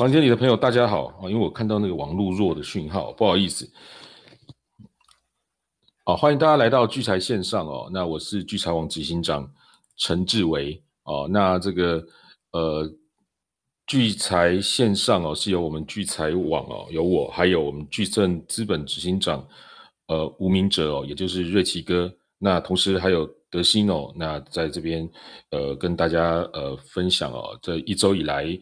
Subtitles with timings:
[0.00, 1.28] 房间里的朋友，大家好啊！
[1.28, 3.70] 因为我看到那个网络弱的讯号，不好意思。
[6.06, 7.86] 好，欢迎大家来到聚财线上哦。
[7.92, 9.46] 那我是聚财网执行长
[9.98, 11.28] 陈志伟哦。
[11.30, 12.02] 那这个
[12.52, 12.90] 呃，
[13.88, 19.46] 聚财线上哦，是由我们聚财网哦，有我，还有我们聚正资本执行长
[20.06, 22.10] 呃吴明哲哦，也就是瑞奇哥。
[22.38, 25.06] 那同时还有德兴哦，那在这边
[25.50, 28.58] 呃跟大家呃分享哦，这一周以来。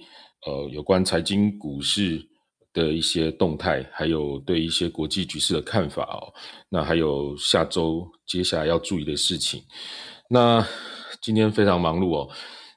[0.48, 2.26] 呃，有关财经股市
[2.72, 6.32] 的一些动态，还有对一些国际局势的看法哦。
[6.70, 9.62] 那还有下周接下来要注意的事情。
[10.30, 10.66] 那
[11.20, 12.30] 今天非常忙碌哦。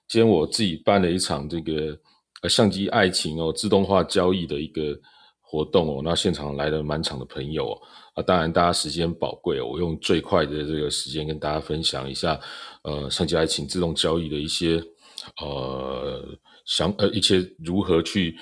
[0.10, 1.98] 今天我自己办了一场这个
[2.42, 5.00] 呃相机爱情哦自动化交易的一个
[5.40, 6.02] 活动哦。
[6.04, 7.72] 那现场来了满场的朋友
[8.16, 12.38] 啊，当然大家时间宝贵，我用最快的这个时间跟大家分享一下
[12.84, 14.84] 呃相机爱情自动交易的一些
[15.40, 16.38] 呃。
[16.66, 18.38] 想呃一些如何去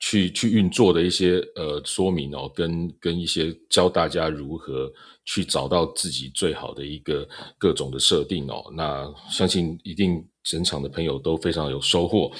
[0.00, 4.92] 去去运作的一些呃说明哦，跟跟一些教大家如何
[5.24, 12.30] 去找到自己最好的一个各种的设定哦，那相信一定整场的朋友都非常有收获。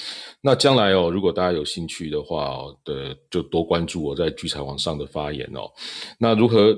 [0.41, 5.71] 那将来哦，如果大家有兴趣的话哦，的就多关注我在聚财网上的发言哦。
[6.19, 6.77] 那如何？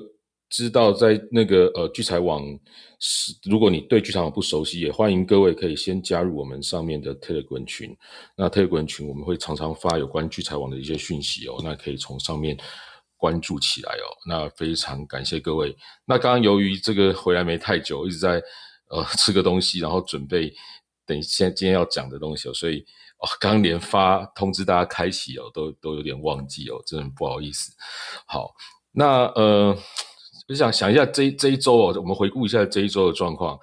[0.50, 2.44] 知道在那个呃聚财网
[2.98, 7.96] 是，如果你对聚财网不熟悉，也欢迎各位可以先加入我们上面的 Telegram 群。
[8.36, 12.58] 那 Telegram 群我们会常常发有关聚财网的一些讯息哦，那可以从上面
[13.16, 14.06] 关注起来哦。
[14.26, 15.74] 那非常感谢各位。
[16.04, 18.42] 那刚刚由于这个回来没太久，一直在
[18.88, 20.52] 呃吃个东西，然后准备
[21.06, 22.80] 等现今天要讲的东西哦，所以
[23.18, 27.72] 哦刚连发通知大家开启哦，都都有点忘记哦，真的不好意思。
[28.26, 28.52] 好，
[28.90, 29.78] 那呃。
[30.50, 33.56] 就想想一下这这一周哦，我们回顾一下这一周的状况。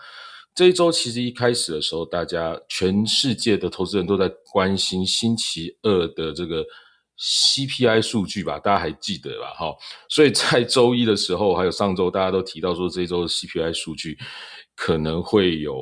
[0.56, 6.66] 这一周其实一开始的时候，大家全世界的投资人都在关心星期二的这个
[7.20, 8.58] CPI 数据吧？
[8.58, 9.54] 大家还记得吧？
[9.54, 9.76] 哈，
[10.08, 14.18] 所以在周一的时候，还有上周，大家都提到说这一周的 CPI 数据
[14.78, 15.76] 可能会有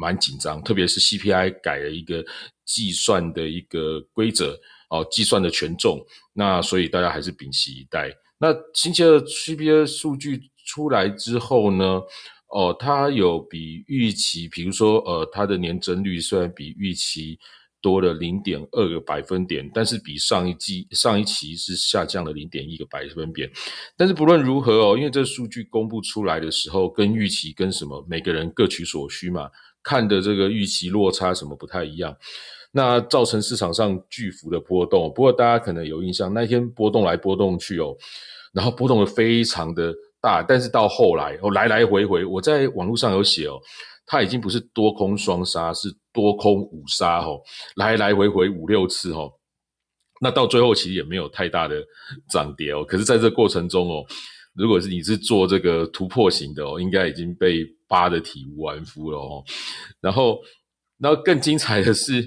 [0.00, 2.24] 蛮紧张，特别是 CPI 改了一个
[2.64, 4.58] 计算的一个规则
[4.88, 6.00] 哦，计算的权重，
[6.32, 8.10] 那所以大家还是屏息以待。
[8.38, 12.02] 那星期二 CPI 数据出来之后呢？
[12.48, 17.36] 哦，它有比预期，比如说，呃，它的年增率虽然比预期
[17.80, 23.50] 多了零点二个百分点，但是比上一季上一期是下降了零点一个百分点。
[23.96, 29.50] 但是不论如何哦，因为这数据公布出来的时候，跟预期跟什么每个人各取所需嘛，
[29.82, 32.16] 看的这个预期落差什么不太一样，
[32.76, 35.08] 那造成市场上巨幅的波动。
[35.14, 37.94] 不过大家可能有印象，那天波动来波动去哦。
[38.52, 43.60] 然后波动的非常的大，但是到后来哦来来回回，我在网络上有写哦，
[44.06, 47.40] 它已经不是多空双杀，是多空五杀哦，
[47.74, 49.32] 来来回回五六次哦，
[50.20, 51.82] 那到最后其实也没有太大的
[52.28, 54.04] 涨跌哦，可是在这过程中哦，
[54.54, 59.42] 如果是你是做这个突破型的哦，应该已经被扒得体无完肤了哦，
[60.00, 60.38] 然后
[60.98, 62.24] 然后更精彩的是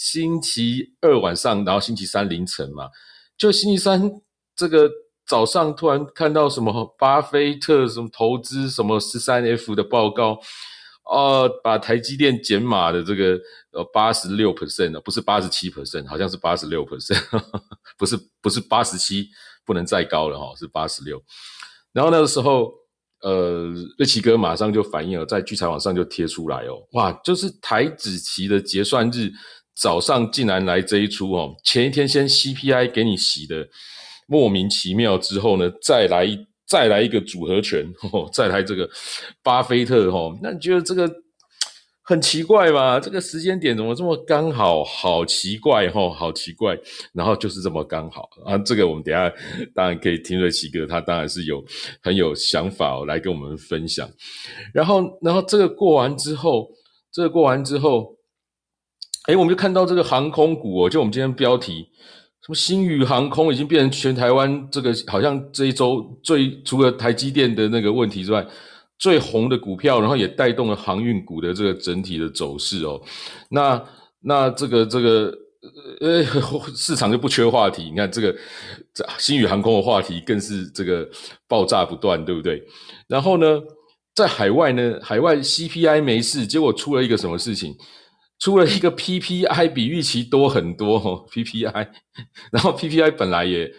[0.00, 2.88] 星期二晚上，然后星期三凌晨嘛，
[3.36, 4.10] 就星期三
[4.56, 4.90] 这个。
[5.26, 10.40] 早上突然看到什么巴菲特什么投资什么十三 F 的报告，
[11.04, 13.38] 哦，把台积电减码的这个
[13.70, 17.22] 呃八十六 percent 不是八十七 percent，好像是八十六 percent，
[17.96, 19.28] 不是不是八十七，
[19.64, 21.22] 不能再高了哈，是八十六。
[21.92, 22.72] 然后那个时候，
[23.20, 23.68] 呃，
[23.98, 29.30] 瑞奇哥马上就反应了，在聚财网上就贴出来哦，哇，就是台子期的结算日
[29.80, 33.66] 早上竟然来这一出哦，前一天先 CPI 给你洗的。
[34.26, 36.24] 莫名其妙之后呢，再来
[36.64, 37.84] 再来一个组合拳，
[38.32, 38.88] 再来这个
[39.42, 41.10] 巴菲特哦，那你觉得这个
[42.02, 43.00] 很奇怪吧？
[43.00, 44.84] 这个时间点怎么这么刚好？
[44.84, 46.78] 好奇怪哈，好奇怪。
[47.12, 49.28] 然后就是这么刚好啊，这个我们等下
[49.74, 51.64] 当然可以听瑞奇哥，他当然是有
[52.00, 54.08] 很有想法来跟我们分享。
[54.72, 56.70] 然后，然后这个过完之后，
[57.10, 58.14] 这个过完之后，
[59.26, 61.86] 哎，我们就看到这个航空股哦，就我们今天标题。
[62.42, 68.44] 什么新宇航空已经变成全台湾这个好像这一周最除了台积电的那个问题之外
[68.98, 72.98] 最红的股票，然后也带动了航运股的这个整体的走势哦。
[73.50, 73.84] 那
[74.22, 75.30] 那这个这个
[76.00, 76.24] 呃
[76.74, 78.34] 市场就不缺话题，你看这个
[78.94, 81.06] 这新宇航空的话题更是这个
[81.46, 82.62] 爆炸不断，对不对？
[83.06, 83.60] 然后呢，
[84.14, 87.76] 在海外呢，海外 CPI 没事，结果出了一个什么事情？
[88.40, 91.72] 出了一个 PPI 比预期多很多哦，PPI，
[92.50, 93.70] 然后 PPI 本来也，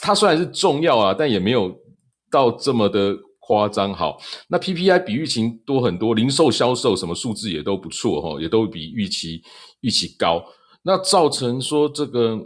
[0.00, 1.76] 它虽然是重要啊，但也没有
[2.30, 3.92] 到这么的夸张。
[3.92, 4.16] 好，
[4.48, 9.42] 那 PPI 比预期多很多，零售销售什么数字也都不错哈，也都比预期
[9.80, 10.42] 预期高。
[10.82, 12.40] 那造成说这个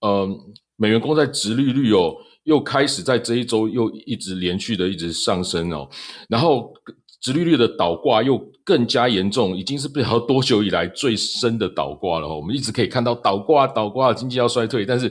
[0.00, 0.28] 呃，
[0.76, 2.14] 美元公债值利率哦，
[2.44, 5.88] 又开始在这一周又一直连续的一直上升哦，
[6.28, 6.74] 然后
[7.22, 12.28] 值利率的倒挂又更加严重，已经是不知道多久以来最深的倒挂了。
[12.28, 15.10] 我们一直可以看到倒挂倒挂，经济要衰退，但是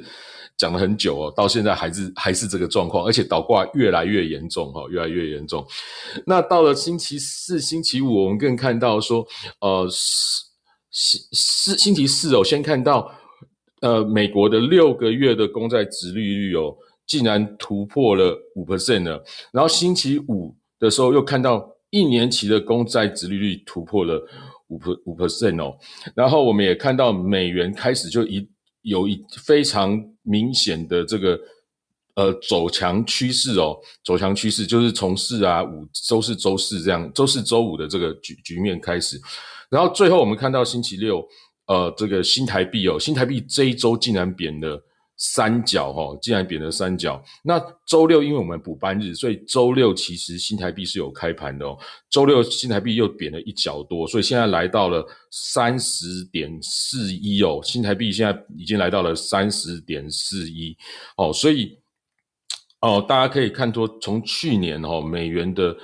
[0.57, 5.65] 讲了很久哦，到现在还是还是这个状况，而且倒挂越来越严重哈，越来越严重。
[6.25, 9.25] 那到了星期四、星期五，我们更看到说，
[9.61, 9.87] 呃，
[10.91, 13.09] 星四星期四哦，先看到。
[13.81, 16.75] 呃，美国的六个月的公债值利率哦，
[17.05, 19.23] 竟然突破了五 percent 了。
[19.51, 24.21] 然后星期五的时候又看到一年期的公债值利率突破了
[24.67, 25.77] 五 per 五 percent 哦。
[26.13, 28.45] 然后我们也看到美元开始就一
[28.81, 31.39] 有一非常明显的这个
[32.15, 39.19] 呃走强趋势哦，走强趋势就是从四啊五周四周四这样周四周五的这个局局面开始。
[39.69, 41.25] 然后最后我们看到星期六。
[41.67, 44.79] 呃，这个新台币哦，新台币这一周竟然贬了
[45.17, 47.23] 三角哈，竟然贬了三角。
[47.43, 51.77] 那周六因为我们补班日，所以周六其实新台币是有开盘的哦。
[52.09, 60.75] 周六新台币又贬了一角多，所以现在来到了三十点四一哦，新台币现在已经来到了三十点四一
[61.17, 61.77] 哦，所以
[62.81, 65.75] 哦，大家可以看出，从去年哦美元的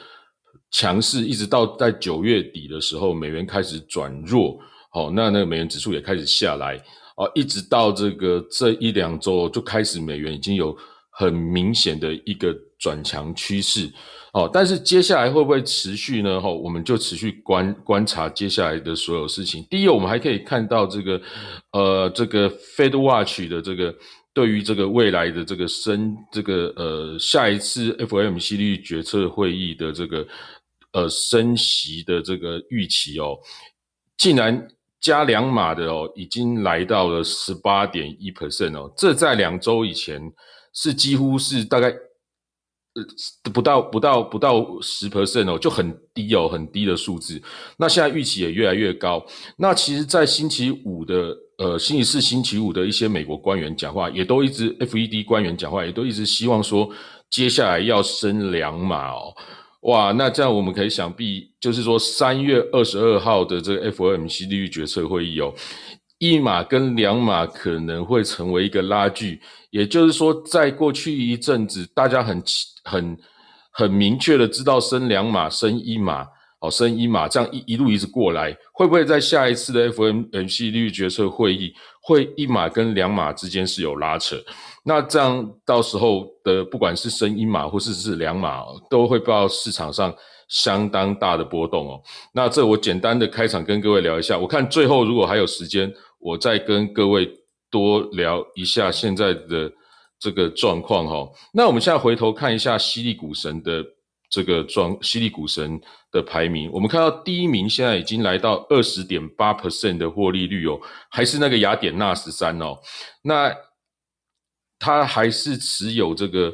[0.72, 4.60] 强势，一直到在九月底的时候，美元开始转弱。
[4.94, 6.78] 好，那那个美元指数也开始下来，
[7.22, 10.76] 哦，一直到这个这一两周就开始美元已经有
[11.12, 13.88] 很明显的一个转强趋势，
[14.34, 16.42] 哦，但是接下来会不会持续呢？
[16.42, 19.64] 哈，我们就持续观观察接下来的所有事情。
[19.70, 21.22] 第一，我们还可以看到这个，
[21.74, 23.96] 呃，这个 Fed Watch 的这个
[24.34, 30.28] 对于这个未来的这个升这个呃下一次 FOMC 利率决策会议的这个
[30.94, 33.38] 呃升息的这个预期哦，
[34.18, 34.68] 竟然。
[35.02, 40.22] 加两码的哦，已经来到了十八点一 percent 哦，这在两周以前
[40.74, 47.42] 是几乎是大概呃不到不到不到十 percent 哦，就很低哦，很低的数字。
[47.78, 49.26] 那现在预期也越来越高。
[49.58, 56.90] 那其实，在星期五的呃星期四、星期五的一些美国官员讲话，也都一直 FED 官员讲话，也都一直希望说
[57.30, 59.34] 接下来要升两码哦。
[59.82, 65.52] 哇，那这样我们可以想必，就是说三月二十二号的这个 FOMC 利率决策会议哦，
[66.20, 69.42] 一码跟两码可能会成为一个拉锯，
[69.72, 72.44] 也就是说，在过去一阵子，大家很
[72.84, 73.18] 很
[73.72, 76.28] 很明确的知道升两码、升一码，
[76.62, 81.74] 哦，升一码，这样一一路一直过来，会不会在下一次的 FOMC 利率决策会议，
[82.04, 84.38] 会一码跟两码之间是有拉扯？
[84.86, 90.14] 那这样到时候的不管是升一码或是是两码，都会报市场上
[90.50, 92.02] 相当大的波动哦。
[92.34, 97.28] 那这我简单的开场跟各位聊一下，我看最后如果还有时间，我再跟各位
[97.72, 99.72] 多聊一下现在的
[100.20, 101.28] 这个状况哈。
[101.52, 103.84] 那我们现在回头看一下犀利股神的
[104.32, 105.80] 这个状，犀利股神
[106.12, 110.82] 的排名，我们看到第一名现在已经来到二十点八 percent 的获利率哦，
[111.12, 112.80] 还是那个雅典娜十三哦，
[113.22, 113.56] 那。
[114.84, 116.52] 他还是持有这个，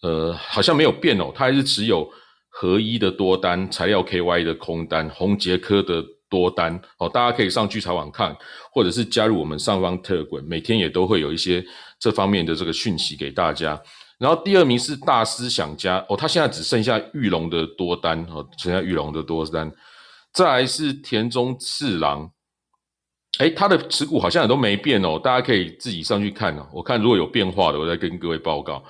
[0.00, 1.30] 呃，好像没有变哦。
[1.34, 2.10] 他还是持有
[2.48, 7.06] 合一的多单，材料 KY 的空单，红杰科的多单哦。
[7.06, 8.34] 大家可以上聚财网看，
[8.72, 11.62] 或者是加入我们上方特滚，每天也都会有一些
[12.00, 13.78] 这方面的这个讯息给大家。
[14.18, 19.70] 然后第二名是大思想家哦，他现在只剩下玉龙的多单哦，剩下玉龙的多单。
[20.32, 22.30] 再来是田中次郎。
[23.38, 26.66] 哎，他的持股好像也都没变哦，大家可以自己上去看哦。
[26.72, 28.82] 我看如果有变化的，我再跟各位报告。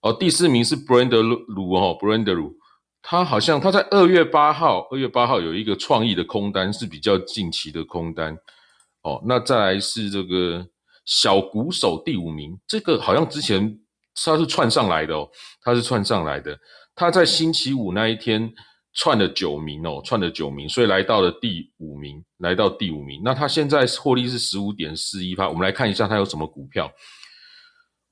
[0.00, 2.56] 哦，第四名是 Brand 卢哦，Brand 卢，
[3.02, 8.34] 他好像他在二月八号，二月八号有一个创意的空单是比较近期的空单。
[9.02, 10.66] 哦，那再来是这个
[11.04, 13.78] 小鼓手第五名，这个好像之前
[14.24, 15.28] 他是串上来的哦，
[15.62, 16.58] 他是串上来的，
[16.94, 18.52] 他在星期五那一天。
[18.94, 23.20] 串了九名哦，串了九名，所以来到了第五名，来到第五名。
[23.22, 25.48] 那他现在获利是十五点四一趴。
[25.48, 26.90] 我们来看一下他有什么股票。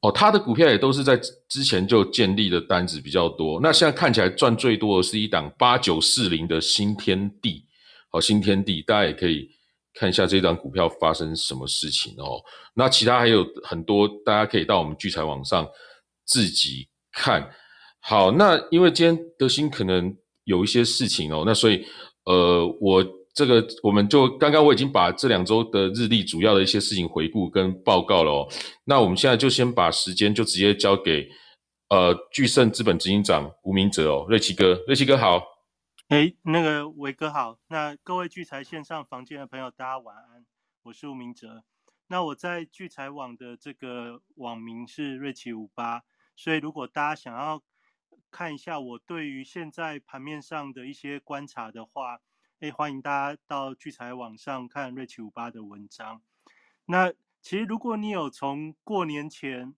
[0.03, 3.59] 哦，他的股票也都是在之前就建立的单子比较多。
[3.61, 7.65] 那现在看起来赚最多的是一档八九四零的新天地。
[8.13, 9.49] 好，新天地，大家也可以
[9.95, 12.41] 看一下这张股票发生什么事情哦。
[12.75, 15.67] 那其他还有很多，大家可以到我们聚财网上
[16.27, 17.51] 自己看。
[18.01, 20.15] 好，那因为今天德兴可能。
[20.47, 21.85] 有一些事情哦，那所以，
[22.23, 23.05] 呃，我
[23.35, 28.49] 这个我们就刚刚我已经把这两周的日历主要的一些事情回顾跟报告了哦。
[28.85, 31.29] 那我们现在就先把时间就直接交给
[31.89, 35.43] 呃巨盛资本执行长吴明哲哦，瑞奇哥，瑞奇哥好。
[36.11, 37.59] 哎，那个伟哥好。
[37.67, 40.47] 那各位聚财线上房间的朋友，大家晚安，
[40.85, 41.65] 我是吴明哲。
[42.07, 46.05] 那我在聚财网的这个网名是瑞奇五八，
[46.37, 47.63] 所以如果大家想要
[48.31, 52.21] 看一下我对于现在盘面上的一些观察的话，
[52.61, 56.23] 哎，欢迎大家到聚财网上看瑞奇五八的文章。
[56.85, 59.75] 那其实如果你有从过年前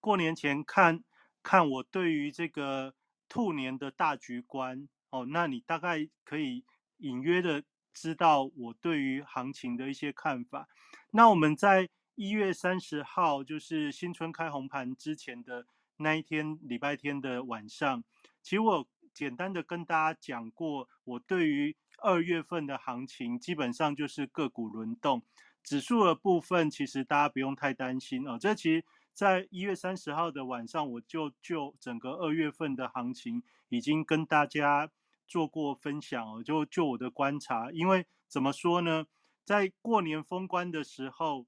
[0.00, 1.04] 过年前看
[1.42, 2.94] 看我对于这个
[3.28, 6.64] 兔年的大局观哦，那你大概可以
[6.98, 10.68] 隐约的知道我对于行情的一些看法。
[11.10, 15.66] 那我们在一月三十号，就是新春开红盘之前的
[15.96, 18.04] 那一天，礼拜天的晚上，
[18.42, 25.22] 其实我简单的跟大家讲过，我对于二月份的行情基本上就是个股轮动。
[25.62, 28.36] 指数的部分，其实大家不用太担心哦。
[28.38, 34.90] 这其实在一月三十号的晚上，我就就整个二月份的行情已经跟大家
[35.26, 36.42] 做过分享哦。
[36.42, 39.06] 就就我的观察，因为怎么说呢，
[39.44, 41.46] 在过年封关的时候，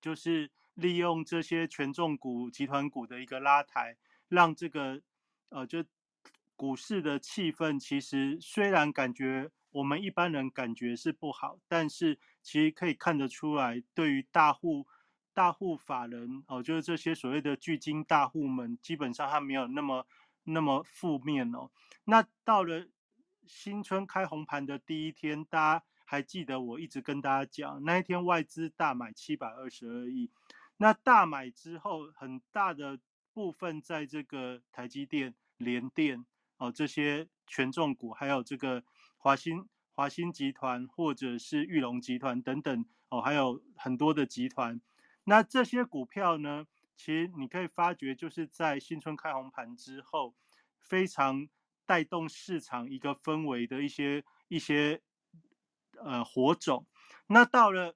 [0.00, 3.96] 就是利用这些权重股、集团股的一个拉抬，
[4.28, 5.00] 让这个
[5.50, 5.84] 呃，就
[6.56, 9.50] 股市的气氛，其实虽然感觉。
[9.72, 14.84] 我们一般人感觉是不好，但是其实可以看得出来，对于大户、
[15.32, 20.04] 大户法人哦，就是这些所谓的巨金大户们，基本上他没有那么
[20.42, 21.70] 那么负面哦。
[22.02, 22.88] 那到了
[23.46, 30.28] 新春开红盘的第一天，大家还记得我一直跟大家讲，那一天外资大买七百二十二亿，
[30.78, 32.98] 那大买之后，很大的
[33.32, 36.26] 部分在这个台积电、联电
[36.56, 38.82] 哦这些权重股，还有这个。
[39.22, 44.80] 华兴、华兴集团或者是玉龙集团等等哦，还有很多的集团。
[45.24, 50.34] 那这些股票呢，其实你可以发觉，就是在新春开红盘之后，
[50.78, 51.46] 非常
[51.84, 55.02] 带动市场一个氛围的一些一些
[56.04, 56.86] 呃火种。
[57.26, 57.94] 那到了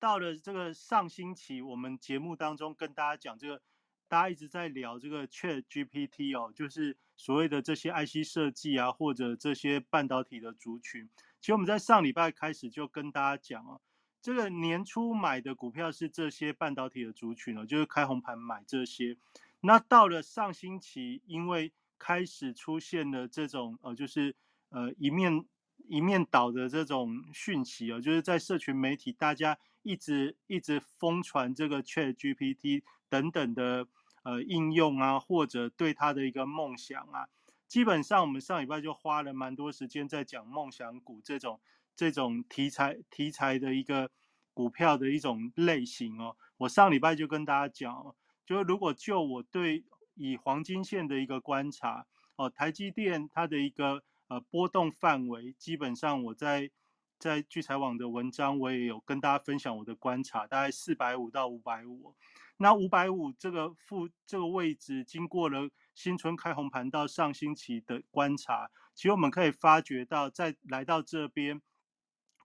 [0.00, 3.62] 到了这个上星期，我们节目当中跟大家讲这个。
[4.08, 11.10] 大家一直在聊这个 Chat GPT 哦，就是所谓的这些 IC 设计啊，或者这些半导体的族群。
[11.40, 13.80] 其实我们在上礼拜开始就跟大家讲哦，
[14.22, 19.18] 这个年初买的股票是这些半导体的族群哦，就是开红盘买这些。
[19.62, 24.36] 那到了上星期，因为开始出现了这种呃，就是
[24.68, 25.44] 呃一面
[25.88, 33.86] 一面倒的这种讯息哦，就是在社群媒体大家一直一直疯传这个 Chat GPT 等等的。
[34.28, 37.28] 呃，应用啊，或者对它的一个梦想啊，
[37.68, 41.60] 基本上我们上礼拜就花了蛮多时间在讲梦想股这种
[41.94, 44.10] 这种题材题材的一个
[44.52, 46.36] 股票的一种类型哦。
[46.56, 49.84] 我上礼拜就跟大家讲，就如果就我对
[50.16, 52.04] 以黄金线的一个观察
[52.34, 56.70] 哦，台积电它的一个呃波动范围，基本上我在
[57.18, 62.14] 在聚财网的文章我也有跟大家分享我的观察，大概四百五到五百五。
[62.58, 71.60] 那五百五这个负这个位置，经过了新春开红盘到上星期的观察，其实我们可以发觉到，在来到这边，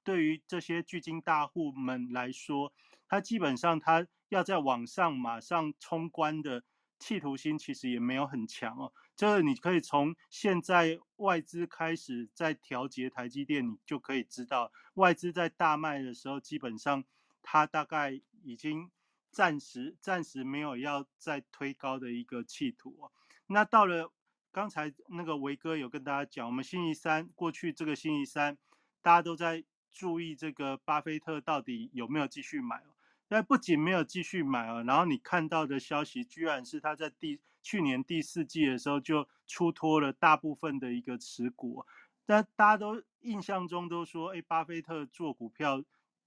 [0.03, 2.73] 对于这些巨金大户们来说，
[3.07, 6.61] 它基本上它要在网上马上冲关的
[6.99, 8.91] 企图心，其实也没有很强哦。
[9.21, 17.03] 这个你可以从现在外资开始在调节台积电，你就可以知道，外资在大卖的时候，基本上
[17.43, 18.89] 它大概已经。
[19.33, 23.09] 暂时暂时没有要再推高的一个企图哦。
[23.47, 24.11] 那到了
[24.51, 28.57] 刚才那个维哥有跟大家讲，我们星期三过去这个星期三，
[29.01, 32.91] 大家都在注意这个巴菲特到底有没有继续买哦。
[33.31, 41.85] 但不仅没有继续买哦，然后你看到的消息居然是他在第去年第四季的时候就出脱了大部分的一个持股。
[42.25, 45.81] 但大家都印象中都说，哎，巴菲特做股票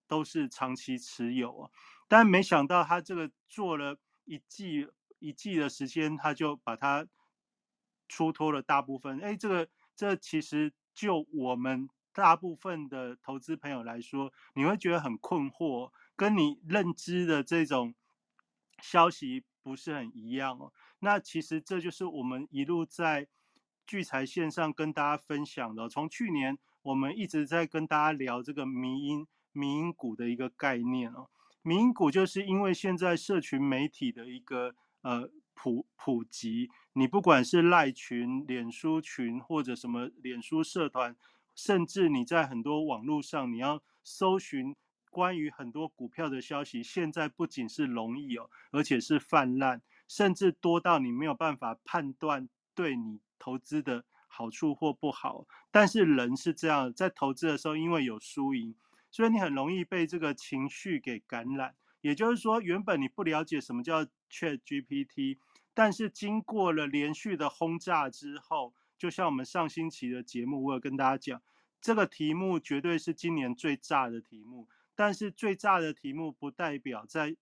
[0.09, 1.71] 都是长期持有啊。
[2.09, 7.07] 但没想到他这个做了一季一季的时间，他就把它
[8.09, 9.21] 出脱了大部分。
[9.21, 17.95] 哎，这个这其实就我们大部分的投资朋友来说，你会觉得很困惑，跟你认知的这种
[18.83, 20.73] 消息不是很一样哦。
[21.01, 23.27] 那其实这就是我们一路在
[23.87, 25.89] 聚财线上跟大家分享的。
[25.89, 31.29] 从去年我们一直在跟大家聊这个民营民营股的一个概念哦。
[31.63, 41.17] 民股就是因为现在社群媒体的一个呃普普及，你不管是赖群、脸书群或者什么脸书社团，
[41.55, 44.77] 甚至你在很多网络上，你要搜寻
[45.15, 55.47] 关于很多股票的消息，现在不仅是容易哦，而且是泛滥，甚至多到你没有办法判断对你投资的好处或不好。
[55.71, 58.75] 但是人是这样，在投资的时候，因为有输赢。
[59.13, 61.77] 所以你很容易被这个情绪给感染。
[62.01, 65.39] 也就是说，原本你不了解什么叫 Chat GPT，
[65.73, 71.41] 但是经过了连续的轰炸之后，就像我们上星期的节目，我有跟大家讲，
[71.81, 74.69] 这个题目绝对是今年最炸的题目。
[74.97, 77.37] 但是最炸的题目不代表在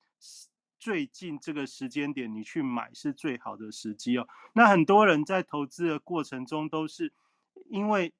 [0.78, 4.26] 最近这个时间点你去买是最好的时机哦。
[4.54, 7.12] 那很多人在投资的过程中都是
[7.68, 8.12] 因为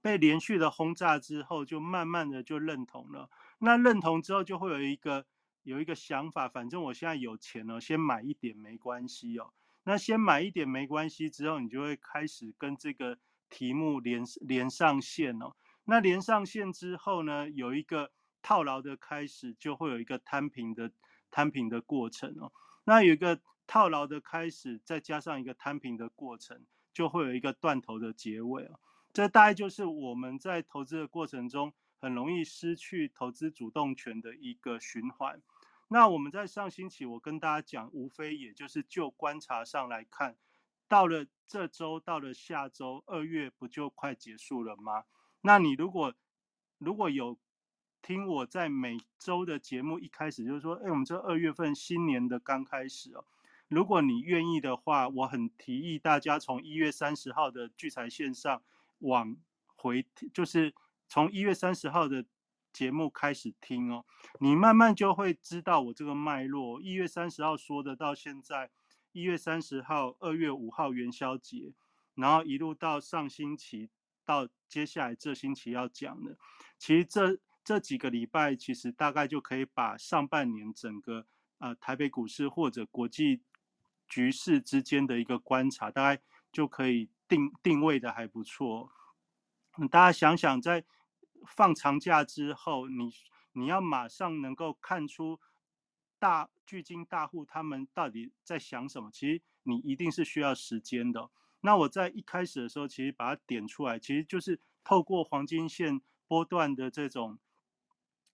[0.00, 3.28] 被连续的轰炸之后，就慢慢的就认同了。
[3.58, 5.26] 那认同之后就会有一个
[5.62, 9.52] 有一个想法，反正我现在有钱了，先买一点没关系哦。
[9.84, 15.56] 那先买一点没关系之后，你就会开始跟这个题目连连上线哦。
[15.84, 18.12] 那连上线之后呢，有一个。
[18.42, 20.90] 套牢的开始就会有一个摊平的
[21.30, 22.52] 摊平的过程哦，
[22.84, 28.80] 那有一个套牢的开始，再加上一个摊平的过程，就会有一个断头的结尾哦。
[29.12, 35.40] 这大概就是我们在投资的过程中很容易失去投资主动权的一个循环。
[35.88, 40.36] 那我们在上星期我跟大家讲，无非也就是就观察上来看，
[40.86, 45.04] 到了这周，到了下周，二月不就快结束了吗？
[45.40, 46.14] 那你如果
[46.78, 47.36] 如果有
[48.02, 53.24] 听我在每周的节目一开始就是说，哎，我们这二月份新年的刚开始哦，
[53.68, 58.62] 如果你愿意的话，我很提议大家从一月三十号的聚财线上
[59.00, 59.36] 往
[59.76, 60.74] 回，就是
[61.08, 62.24] 从一月三十号的
[62.72, 64.04] 节目开始听哦，
[64.40, 66.80] 你慢慢就会知道我这个脉络。
[66.80, 68.70] 一月三十号说的到现在，
[69.12, 71.74] 一月三十号、二月五号元宵节，
[72.14, 73.90] 然后一路到上星期
[74.24, 76.38] 到接下来这星期要讲的，
[76.78, 77.38] 其实这。
[77.62, 81.26] 这几个礼拜，其实大概就可以把上半年整个
[81.58, 83.42] 呃台北股市或者国际
[84.08, 88.90] 局势之间的一个观察，大概就可以定定位的还不错。
[89.90, 90.84] 大家想想，在
[91.46, 93.12] 放长假之后，你
[93.52, 95.38] 你要马上能够看出
[96.18, 101.30] 大巨金大户他们到底在想什么，其实你一定是需要时间的。
[101.60, 107.38] 那我在一开始的时候，其实把它点出来，其实就是透过黄金线波段的这种。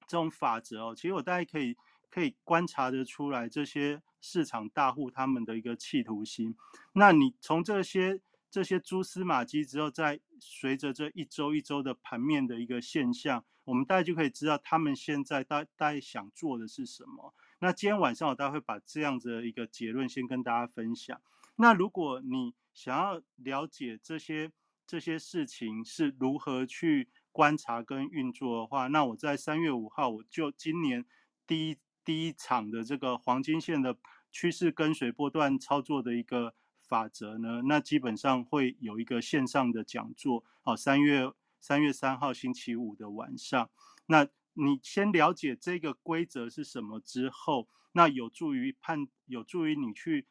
[0.06, 1.76] 这种法则哦，其实我大概可以
[2.10, 6.56] 可以观察得出来这些市场大户他们的一个企图心。
[6.92, 17.34] 那你从这些这些蛛丝马迹之后，再随着这一周一周的盘面的一个现象，我们大概就可以知道他们现在大大概想做的是什么。
[17.58, 21.20] 那今天晚上我大概会把这样子的一个结论先跟大家分享。
[21.56, 24.52] 那如果你想要了解这些
[24.86, 31.04] 这些事情是如何去，观察跟运作的话，那我在三月五号，我就今年
[31.46, 33.94] 第一第一场的这个黄金线的
[34.32, 43.68] 趋势跟随波段操作的一个法则呢，那基本上会有一个线上的讲座哦，三月三月三号星期五的晚上，
[44.06, 50.26] 那你先了解这个规则是什么之后，那有助于判，有助于你去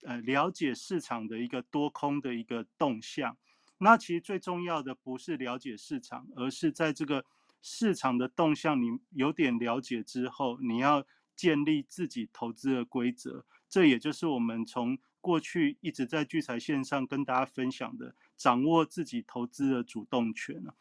[0.00, 3.36] 呃了解市场的一个多空的一个动向。
[3.84, 7.24] 那其实最重要的不是了解市场，而是在这个
[7.60, 13.44] 市场的动向你有点了解之后，你要建立自己投资的规则。
[13.68, 20.76] 这也就是我们从过去一直在聚财线上跟大家分享的，掌握自己投资的主动权了。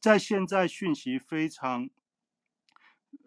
[0.00, 1.90] 在现在讯息非常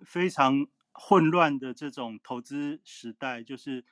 [0.03, 3.85] 非常混乱的这种投资时代，就是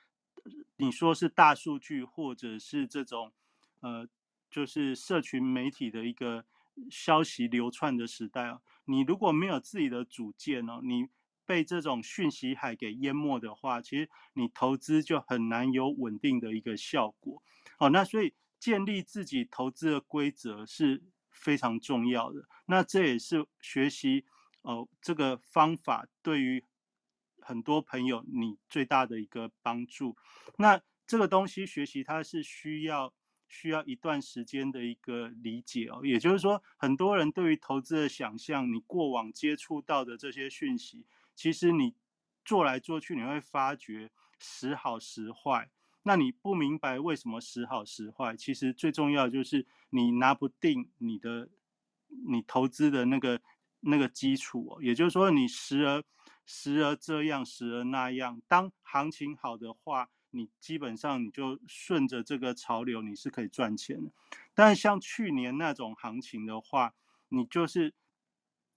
[0.78, 3.30] 你说是大数据，或者是这种
[3.78, 4.08] 呃。
[4.50, 6.44] 就是社群媒体的一个
[6.90, 11.08] 消息流窜的时代啊，你如果没有自己的主见哦，你
[11.44, 17.42] 被这种讯息海给淹没的话，其实你投资就很难有稳定的一个效果。
[17.78, 22.48] 哦，那所以建立自己投资的规则是非常重要的。
[22.66, 24.24] 那这也是学习
[24.62, 26.64] 哦这个方法对于
[27.40, 30.16] 很多朋友你最大的一个帮助。
[30.56, 33.12] 那这个东西学习它是需要。
[33.48, 41.94] 需要一段时间的一个理解哦，也就是说，很多人对于投资的想象，你过往接触到的这些讯息，其实你
[42.44, 45.70] 做来做去，你会发觉时好时坏。
[46.02, 51.48] 那你不明白为什么时好时坏，其实最重要就是你拿不定你的
[52.28, 53.40] 你投资的那个
[53.80, 56.04] 那个基础哦，也就是说，你时而
[56.44, 58.40] 时而这样，时而那样。
[58.46, 60.10] 当行情好的话。
[60.30, 64.10] 你基本上你就顺着这个潮流，你是可以赚钱的。
[64.54, 66.94] 但是像去年那种行情的话，
[67.28, 67.94] 你就是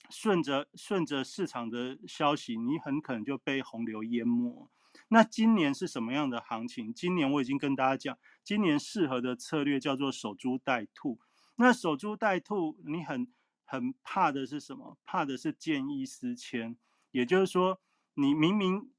[0.09, 4.69] 顺着顺着市场的消息，你很可能就被洪流淹没。
[5.07, 6.93] 那今年是什么样的行情？
[6.93, 11.19] 今年我已经跟大家讲，今年适合的策略叫做守株待兔。
[11.55, 13.31] 那守株待兔，你很
[13.65, 14.97] 很怕的是什么？
[15.05, 16.77] 怕的是见异思迁，
[17.11, 17.79] 也就是说，
[18.15, 18.91] 你明明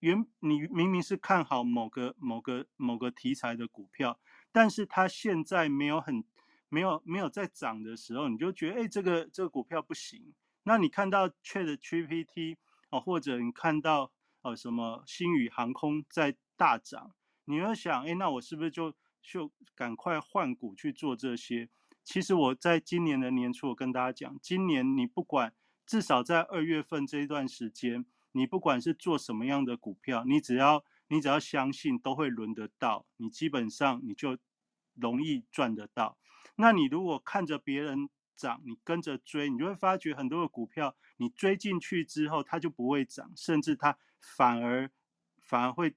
[0.00, 4.20] 原你明明是看好某个某个某个题材的股票，
[4.52, 6.24] 但是它现在没有很
[6.68, 10.34] 没有没有在涨的时候，你就觉得哎，这个这个股票不行。
[10.64, 12.56] 那你看到 Chat GPT
[12.90, 17.12] 哦，或者你看到呃什么星宇航空在大涨，
[17.44, 21.68] 你要想哎，那我是不是就就赶快换股去做这些？
[22.02, 25.52] 其实我在今年的年初，我跟大家讲，今年你不管
[25.84, 28.04] 至少在二月份这一段时间，
[28.36, 34.38] 你不管是做什么样的股票，你只要你只要相信都会轮得到，你基本上你就
[34.94, 36.18] 容易赚得到。
[36.56, 44.90] 那你如果看着别人涨，你跟着追，你就会发觉很多的股票，你追进去之后它就不会涨，甚至它反而
[45.40, 45.94] 反而会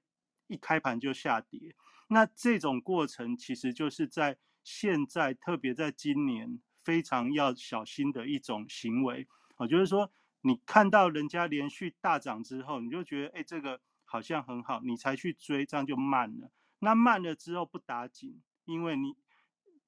[0.48, 1.76] 一开盘就下跌。
[2.08, 4.38] 那这种过程其实就是在。
[4.62, 9.26] 现在特别在今年非常要小心的一种行为，
[9.56, 16.50] 哦，就是说你看到人家连续大涨之后，你就觉得哎，这个好像很好，你才去追，这样就慢了。
[16.78, 19.16] 那慢了之后不打紧，因为你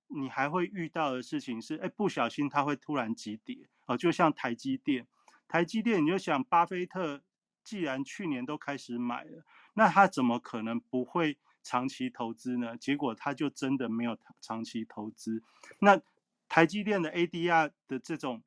[0.09, 5.07] 你还会遇到的事情是，哎，不小心它会突然急跌，哦，就像台积电，
[5.49, 7.23] 台积电你就想，巴菲特
[7.65, 11.39] 既然去年都开始买了，那他怎么可能不会？
[11.65, 15.45] 长期投资呢，结果他就真的没有长期投资。
[15.79, 16.03] 那
[16.49, 18.43] 台积电的 ADR 的这种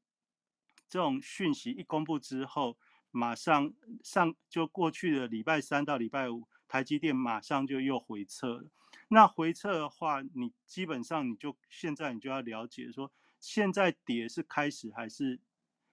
[0.95, 2.77] 这种讯息一公布之后，
[3.12, 8.69] 马上上就过去的礼拜三到礼拜五，台积电马上就又回撤了。
[9.10, 15.38] 那回撤的话，你基本上你就现在你就要了解说，现在跌是开始还是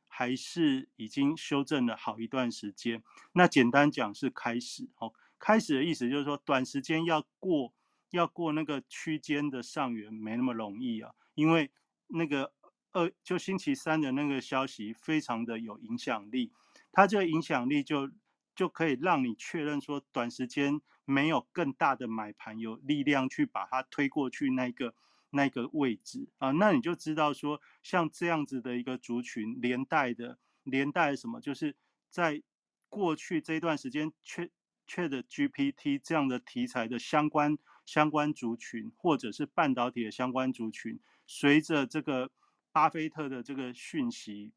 [0.07, 3.03] 还是已经修正了好一段时间？
[3.33, 5.13] 那简单讲是开始哦。
[5.37, 7.75] 开始的意思就是说，短时间要过
[8.11, 11.73] 要过那个区间的上缘没那么容易啊，因为
[12.07, 12.53] 那个
[12.93, 16.53] 二就星期三的那个消息非常的有影响力，
[16.93, 18.11] 它这个影响力就
[18.55, 24.95] 就可以让你确认说，短时间没有更大的买盘有力量去把它推过去那个
[25.31, 31.77] 那个位置啊，那你就知道说，像这样子的一个族群连带的连带什么，就是
[32.11, 32.43] 在
[32.89, 34.51] 过去这段时间确。
[34.85, 42.31] 确的 GPT 这样的题材的相关相关族群，或者是半导体的相关族群，随着这个
[42.73, 44.53] 巴菲特的这个讯息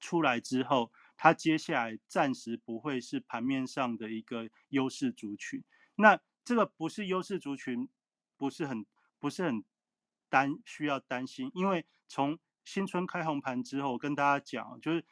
[0.00, 5.62] 出来之后，它接下来暂时不会是盘面上的一个优势族群。
[5.96, 7.88] 那这个不是优势族群，
[8.36, 8.84] 不是很
[9.18, 9.62] 不是很
[10.28, 15.04] 担需要担心，因为从新春开红盘之后，我跟大家讲，就是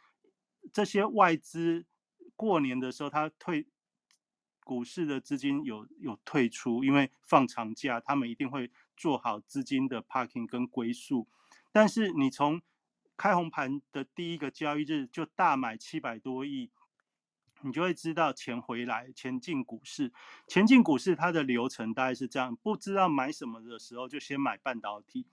[0.72, 1.86] 这些外资
[2.34, 3.68] 过年的时候，他退。
[4.64, 11.26] 股市的资金有有退出，因为放长假，他们一定会做好资金的 parking 跟归宿。
[11.72, 12.60] 但是你从
[13.16, 16.70] 开红盘的第一个交易日就大买七百多亿，
[17.62, 20.12] 你就会知道钱回来，钱进股市。
[20.46, 25.24] 钱进股市它的流程大概是这样：不知道买什么的时候就先买半导体；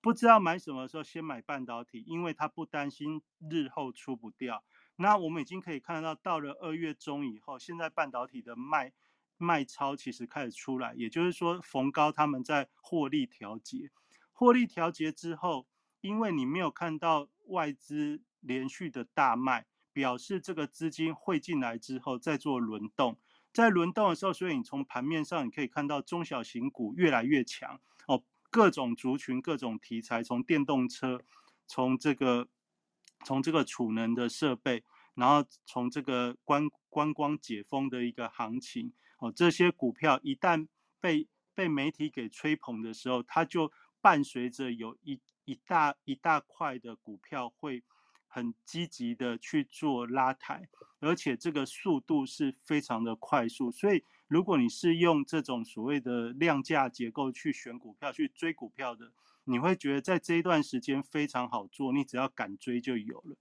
[0.00, 4.64] 不知道买什么的时候先买半导体，因为它不担心日后出不掉。
[4.96, 8.92] 那我们已经可以看到，到了二月中以后，现在半导体的卖
[9.36, 13.90] 卖超其实开始出来，也就是说，逢高他们在获利调节，
[14.32, 15.68] 获利调节之后，
[16.00, 23.18] 因为你没有看到外资连续的大卖，表示这个资金汇进来之后再做轮动，
[23.52, 31.22] 在轮动的时候，所以你从盘面上你可以看到中小型股越来越强哦，各种族群、各种题材，从电动车，
[31.66, 32.48] 从这个。
[33.24, 34.84] 从这个储能的设备，
[35.14, 40.68] 然后从这个观观光解封的一个行情哦，这些股票一旦
[41.00, 47.82] 被被媒体给吹捧的时候，它就伴随着有一一大一大块的股票会
[48.26, 50.68] 很积极的去做拉抬，
[51.00, 53.70] 而且这个速度是非常的快速。
[53.70, 59.10] 所以，如果你是用这种所谓的量价结构去选股票、去追股票的。
[59.50, 63.34] 你会觉得在这一段时间非常好做，你只要敢追就有了。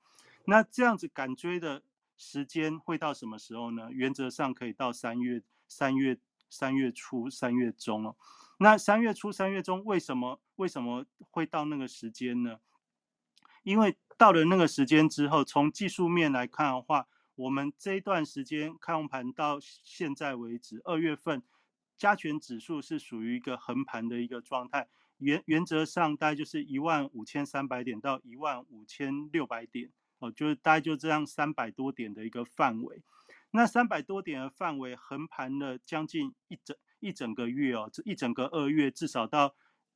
[0.46, 1.84] 那这样子敢追的
[2.16, 3.90] 时间会到什么时候呢？
[3.92, 6.18] 原则上可以到三月、三月、
[6.50, 8.16] 三月初、三月中哦。
[8.58, 12.60] 那三月初、三月中为什么为什么会到那个时间呢？
[13.64, 21.44] 因为到了那个时间之后，从技术面来看的话，我们这一段时间开红盘到现在为止，二月份
[21.98, 24.88] 加权指数是属于一个横盘的一个状态。
[25.18, 33.04] 原原则上大概就是一万五千三百点到一万五千六百点哦，就是大概就这样三百多点的一个范围。
[33.52, 39.56] 那三百多点的范围横盘了将近一整一整个月哦，这一整个二月至少到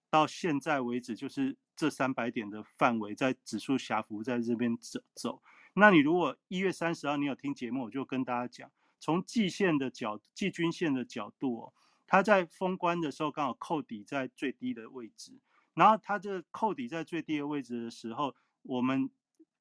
[0.09, 5.41] 到现在为止，就是这三百点的范围，在指数狭幅在这边走走。
[5.73, 11.73] 那你如果一月三十号你有听节目，我就跟大家讲，从季线的角季均线的角度哦，
[12.05, 15.39] 它在封关的时候刚好扣底在最低的位置，
[15.73, 19.09] 然后它这扣底在最低的位置的时候，我们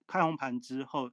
[0.07, 1.13] 开红盘之后，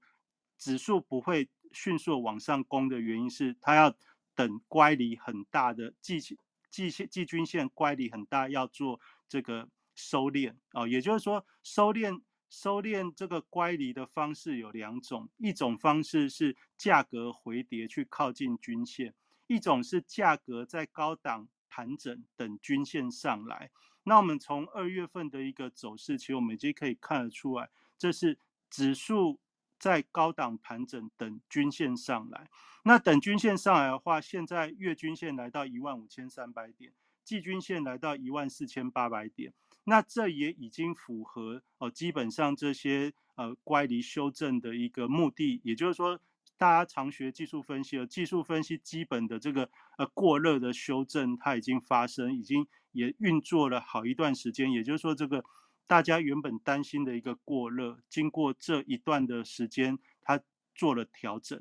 [0.58, 3.96] 指数不会迅速往上攻的原因是它要
[4.38, 6.22] 等乖离很大的季
[6.70, 12.22] 季线季均线乖离很大，要做这个收敛哦，也就是说收敛。
[12.50, 19.14] 收敛这个乖离的方式有两种，一种方式是价格回跌去靠近均线，
[19.48, 23.70] 一种是价格在高档盘整等均线上来。
[24.04, 29.42] 那我们从二月份的一个走势，其实我们已经可以看得出来，这是指数
[29.80, 32.50] 在高档盘整等均线上来。
[32.84, 39.54] 那等均线上来的话，现在月均线来到一万五千三百点，季均线来到一万四千八百点。
[39.84, 46.20] 那这也已经符合哦，基本上这些呃乖离修正的一个目的，也就是说，
[46.58, 55.44] 大家常学技术分析了，技术分析基本的这个呃过热的修正，它已经发生，已经也运作了好一段时间，也就是说，这个
[55.88, 60.40] 大家原本担心的一个过热，经过这一段的时间，它
[60.76, 61.60] 做了调整。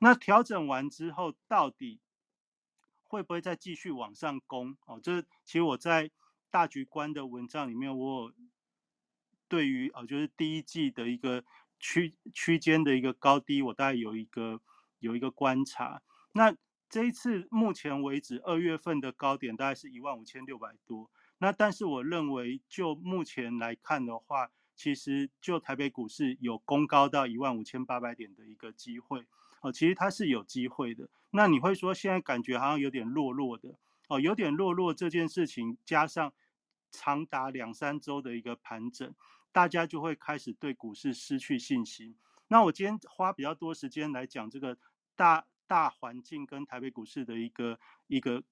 [0.00, 2.00] 那调整完之后，到底
[3.04, 4.76] 会不会再继续往上攻？
[4.86, 6.10] 哦，这其实我在。
[6.48, 8.32] 大局观的文章里面，我
[9.46, 11.44] 对于呃，就是第一季的一个
[11.78, 14.62] 区区间的一个高低，我大概有一个
[15.00, 16.00] 有一个观察。
[16.32, 16.56] 那
[16.88, 21.10] 这一次目前为止，二月份的高点大概是一万五千六百多。
[21.38, 29.26] 那但是我认为，就目前来看的话，其实就台北股市有攻高到一万五千八百点的一个机会
[29.60, 31.08] 哦，其实它是有机会的。
[31.30, 33.74] 那你会说现在感觉好像有点弱弱的？
[34.08, 36.32] 哦，有点落落这件事情，加上
[36.90, 39.14] 长达两三周的一个盘整，
[39.50, 42.16] 大家就会开始对股市失去信心。
[42.48, 44.78] 那我今天花比较多时间来讲这个
[45.16, 48.42] 大大环境跟台北股市的一个一个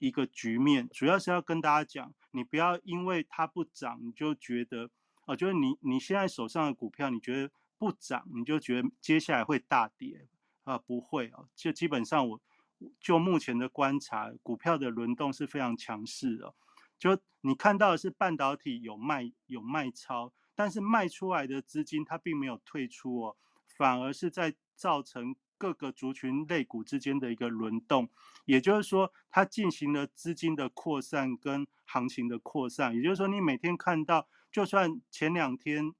[0.00, 4.90] 一个局面，主要是要跟大家讲，你不要因为它不涨，你就觉得
[5.26, 10.26] 哦，就是你你现在手上的股票，你觉得不涨，你就觉得接下来会大跌
[10.64, 10.76] 啊？
[10.76, 12.40] 不会啊，就基本上我。
[12.98, 16.54] 就目前的观察，股票的轮动是非常强势的。
[16.98, 23.36] 就你看到的是半导体有卖有卖超，但是卖出来的资金它并没有退出哦，
[23.76, 28.08] 反而是在造成各个族群类股之间的一个轮动。
[28.50, 32.92] 也就是说，它进行了资金的扩散跟行情的扩散。
[32.96, 35.94] 也就是说，你每天看到，就算前两天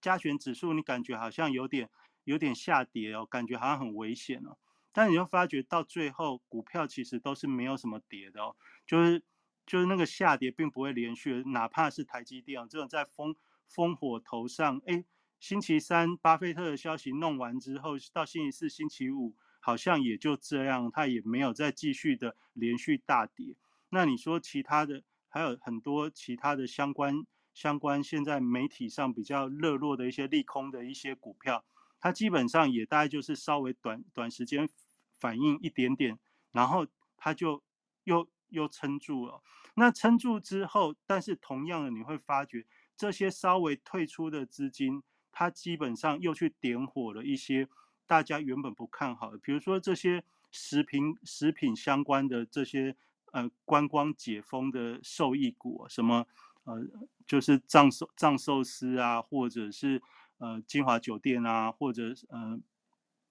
[0.00, 1.90] 加权指数，你感觉好像有点
[2.24, 4.56] 有点下跌哦，感觉好像很危险哦。
[4.90, 9.22] 但你就发觉到最后，股票其实都是没有什么跌的哦，就是
[9.66, 13.36] 就是那个下跌并不会连续，哪怕是台积电这种在风
[13.70, 15.04] 烽火头上，哎，
[15.38, 23.56] 星期三巴菲特的消息弄完之后，到星期四、星期五好像也就这样，它也没有再继续的连续大跌。
[23.88, 27.24] 那你说其他的还有很多其他的相关
[27.54, 31.64] 相关，现在媒体上比较热络的一些利空的一些股票，
[31.98, 34.68] 它基本上也大概就是稍微短短时间。
[35.16, 36.18] 反应一点点，
[36.52, 37.62] 然后它就
[38.02, 39.40] 又又撑住了。
[39.76, 47.66] 那撑住之后，但是同样的，你会发觉这些稍微退出的资金，它基本上又去点火了一些
[48.06, 52.96] 大家原本不看好的，比如说这些食品食品相关的这些
[53.32, 56.26] 呃观光解封的受益股，什么
[56.64, 56.86] 呃
[57.26, 60.02] 就是藏寿藏寿司啊，或者是
[60.38, 62.58] 呃金华酒店啊，或者呃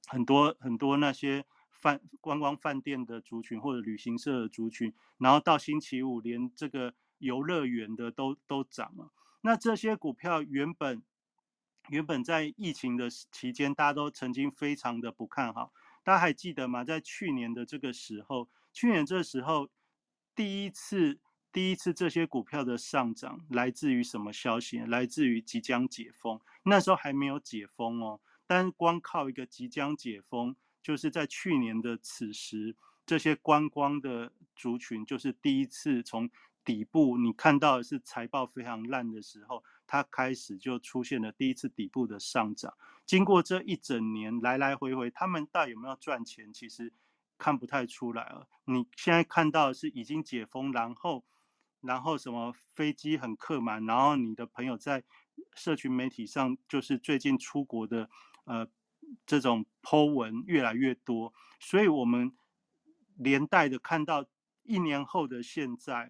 [0.08, 1.46] 很多很多那些。
[1.84, 9.12] 饭观光饭店的族群或者旅行社的族群，然后到星期五连这个游乐园的都都涨了。
[9.42, 11.04] 那这些股票原本
[11.90, 15.74] 原本在疫情的期间，大家都曾经非常的不看好。
[16.04, 16.84] 大家还记得吗？
[16.84, 19.70] 在去年的这个时候，去年这时候
[20.36, 21.20] 第一次
[21.52, 24.80] 第一次这些股票的上涨来自于什么消息？
[24.80, 26.40] 来自于即将解封。
[26.64, 30.56] 那时候还没有解封哦，但光靠一个即将解封。
[30.82, 36.30] 就是在去年的此时，这些观光的族群就是第一次从
[36.66, 39.64] 底部，你看到是财报非常烂的时候，
[39.94, 42.74] 它开始就出现了第一次底部的上涨。
[43.06, 46.92] 经过这一整年来来回回，他们到底有没有赚钱，其实
[47.38, 48.48] 看不太出来了。
[48.66, 51.24] 你现在看到的是已经解封，然后
[51.82, 55.04] 然后什么飞机很客满，然后你的朋友在
[55.54, 58.10] 社群媒体上就是最近出国的，
[58.46, 58.68] 呃。
[59.28, 62.32] 这种 Po 文越来越多，所以我们
[63.18, 64.26] 连带的看到
[64.64, 66.10] 一年后的现在，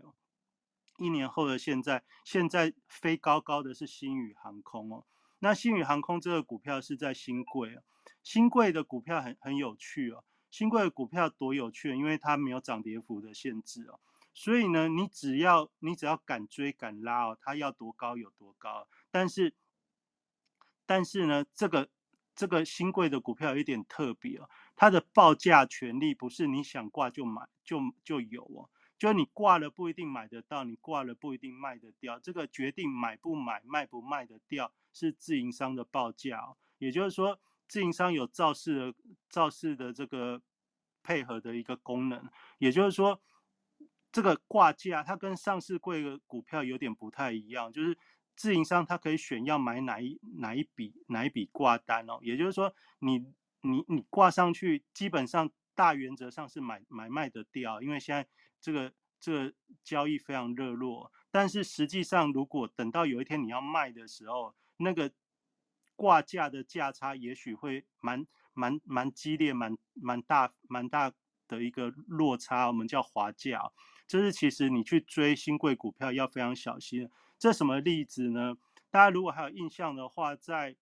[0.97, 5.05] 一年后的现在，现在飞高高的是新宇航空哦。
[5.39, 7.77] 那新宇航空这个股票是在新贵，
[8.21, 10.23] 新贵的股票很很有趣哦。
[10.49, 13.99] 新贵的股票多有趣，因为它没有涨跌幅的限制哦。
[14.35, 18.87] 所以呢，你只要你只要敢追敢拉哦，它要多高有多高。
[19.11, 19.53] 但是
[20.85, 21.89] 但是呢，这个
[22.35, 28.69] 这个新贵的股票有点特别哦，它的报价权利不是你想挂就买就就有哦。
[29.03, 32.17] 就你挂了不一定买得到，你挂了不一定卖得掉。
[32.17, 36.55] 这个决定买不买、卖不卖得掉是自营商的报价。
[36.77, 37.37] 也就是说，
[37.67, 40.41] 自营商有造势的造势的这个
[41.03, 42.29] 配合的一个功能。
[42.59, 43.21] 也就是说，
[44.09, 47.97] 这个挂价它跟上市柜的股票有点不太一样，就是
[48.37, 52.19] 自营商它可以选要买哪一哪一笔哪一笔挂单哦。
[52.21, 53.17] 也就是说，你
[53.59, 58.25] 你你挂上去，基本上大原则上是买买卖得掉，因为现在。
[58.63, 65.11] 这个这个交易非常热络，但是实际上，如果等到有一天你要卖的时候，那个
[65.97, 71.11] 挂价的价差也许会蛮蛮蛮激烈、蛮蛮大、蛮大
[71.45, 73.69] 的一个落差，我们叫滑价。
[74.07, 77.09] 这是其实你去追新贵股票要非常小心。
[77.37, 78.55] 这什么例子呢？
[78.89, 80.77] 大家如果还有印象的话，在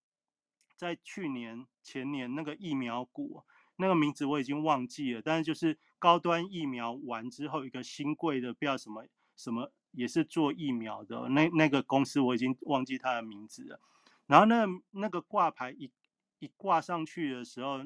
[0.75, 3.43] 在去年前年那个疫苗股。
[3.77, 9.05] 那个名字我已经忘记了，但是就是高端疫苗完之后，一个新贵的，不知道什么
[9.37, 13.79] 什么，也是做疫苗的那那个公司，我已经忘记它的名字了。
[14.25, 15.91] 然后那那个挂牌一
[16.39, 17.81] 一挂上去的时候，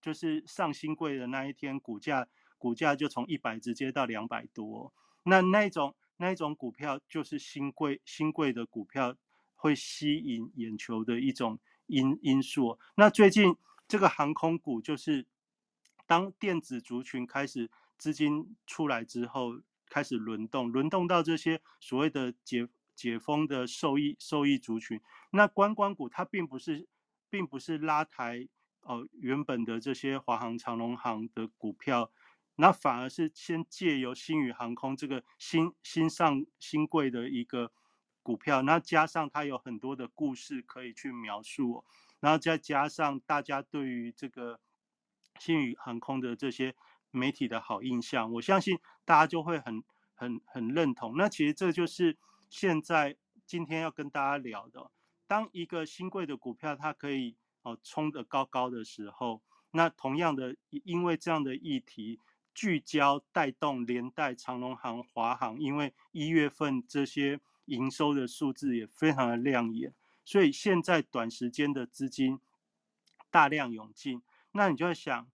[0.00, 2.26] 就是上新贵的那一天，股价
[2.56, 4.94] 股价就从一百直接到两百多。
[5.24, 9.14] 那那种那种股票就是新贵新贵的股票
[9.54, 12.78] 会吸引眼球的一种因因素。
[12.96, 13.54] 那最近。
[13.86, 15.26] 这个航空股就是
[16.06, 25.00] 当电子族群开始资金出来之后，开始轮动，轮动到这些所谓的解解封的受益受益族群。
[25.30, 26.86] 那观光股它并不是
[27.30, 28.48] 并不是拉抬
[28.80, 32.10] 哦原本的这些华航、长龙航的股票，
[32.56, 37.72] 那反而是先借由新宇航空这个新新上新贵的一个
[38.22, 41.84] 股票，那加上它有很多的故事可以去描述。
[42.20, 44.58] 然后再加上大家对于这个
[45.38, 46.74] 新宇航空的这些
[47.10, 49.82] 媒体的好印象，我相信大家就会很
[50.14, 51.16] 很很认同。
[51.16, 52.16] 那其实这就是
[52.48, 53.16] 现在
[53.46, 54.90] 今天要跟大家聊的。
[55.26, 62.20] 当一个新贵的股票它可以哦冲得高高的时候，那同样的因为这样的议题
[62.54, 69.92] 聚焦带动连带长龙航、华航，因为一月份这些营收的数字也非常的亮眼。
[70.24, 72.38] 所以现在短时间的资金
[73.30, 74.22] 大量涌进，
[74.56, 75.28] 那你就要想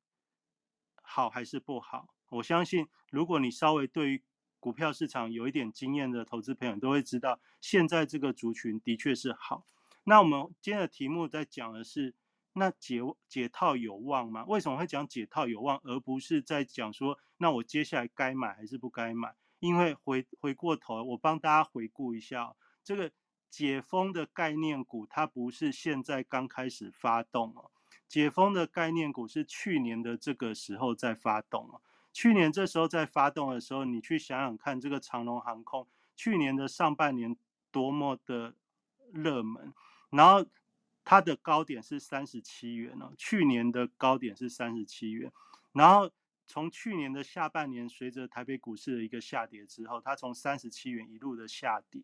[1.03, 2.15] 好还是不好？
[2.31, 4.23] 我相信，如果你稍微对于
[4.59, 9.67] 股票市场有一点经验的投资朋友，都会知道现在这个族群的确是好。
[10.05, 12.15] 那我们今天的题目在讲的是，
[12.55, 14.45] 那解解套有望吗？
[14.47, 19.37] 为什么会讲解套有望，而不是在讲说，那我接下来该买还是不该买？
[19.59, 23.13] 因为回回过头，我帮大家回顾一下这个。
[23.51, 27.73] 解封的概念股，它不是现在刚开始发动哦。
[28.11, 31.81] 解封的概念股是去年的这个时候在发动哦。
[32.13, 37.37] 去年这时候在发动的时候，你去想想看，这个长龙航空去年的上半年
[37.71, 38.53] 多么的
[39.13, 39.73] 热门，
[40.11, 40.45] 然后
[41.05, 43.13] 它的高点是三十七元哦。
[43.17, 45.31] 去年的高点是三十七元，
[45.73, 46.11] 然后
[46.49, 52.03] 从去年的下半年，随着台北股市的一个下跌之后，它从三十七元一路的下跌。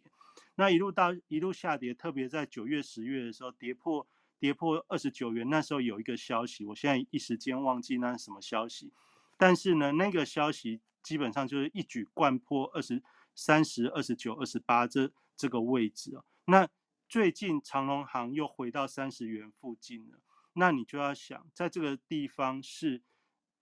[0.55, 4.07] 那一路到一路下跌，特别在九月、十月的时候跌破
[4.39, 8.93] 跌破二十九元，那时候有一个消息，我现在一时间忘记那是什么消息，
[9.37, 13.03] 但是呢，那个消息基本上就是一举贯破二十
[13.35, 16.25] 三十二十九、二十八这这个位置哦。
[16.47, 16.69] 那
[17.09, 20.19] 最近长隆行又回到三十元附近了，
[20.53, 23.03] 那你就要想，在这个地方是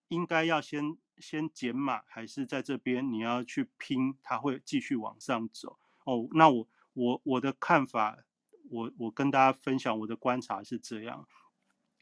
[0.09, 6.29] 应该要先先减码，还是在这边你要去拼，它会继续往上走哦？
[6.33, 6.69] 那我。
[6.97, 8.17] 我我的看法，
[8.70, 11.27] 我我跟大家分享我的观察是这样，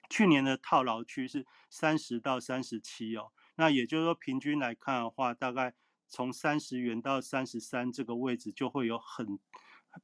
[0.08, 5.74] 去年的套牢区是三十到三十七哦，那也就是说平均来看的话，大概
[6.08, 9.38] 从三十元到三十三这个位置就会有很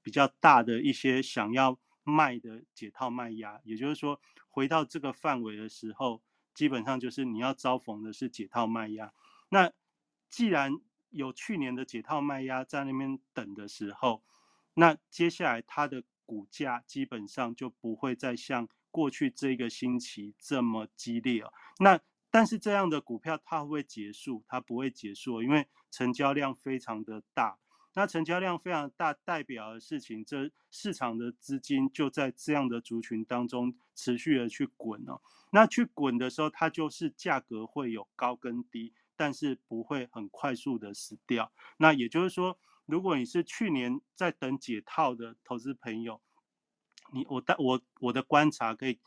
[0.02, 6.22] 比较大的一些想要卖的解套卖压，也就是说回到这个范围的时候，
[6.54, 9.12] 基本上就是你要遭逢的是解套卖压。
[9.50, 9.72] 那
[10.28, 10.72] 既然
[11.10, 14.22] 有去年的解套卖压在那边等的时候，
[14.74, 21.50] 那接下来它的股价基本上就不会再像过去这个星期这么激烈了。
[21.80, 21.98] 那
[22.30, 24.44] 但是这样的股票它会结束？
[24.46, 27.56] 它不会结束，因为成交量非常的大。
[27.94, 35.22] 那成交量非常大，代表的事情，这市场的资金就在这样的族群当中持续的去滚哦。
[35.50, 41.50] 那去滚的时候，它就是价格会有高跟低，但是不会很快速的死掉。
[41.78, 42.58] 那也就是说，
[42.88, 46.20] 如果你是去年在等解套的投资朋友，
[47.12, 48.98] 你我带我我的观察可以，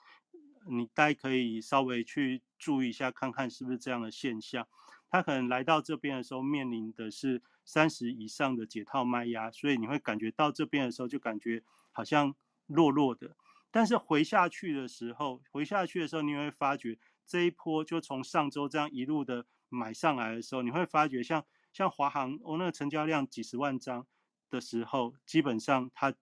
[0.69, 4.67] 你大家可以稍微去注意一下，看看是不是这样的现象。
[5.09, 7.43] 他可能来到这边的时候，面临的是。
[7.63, 12.33] 三十以上的解套卖压，所以你会感觉到这边的时候就感觉好像
[12.65, 13.37] 弱弱的，
[13.69, 24.05] 但是回下去的时候，回下去的时候，你会发觉这一波就从上周这样一路的买上来的时候，你会发觉像像华航，我那个成交量几十万张
[24.49, 26.13] 的时候，基本上它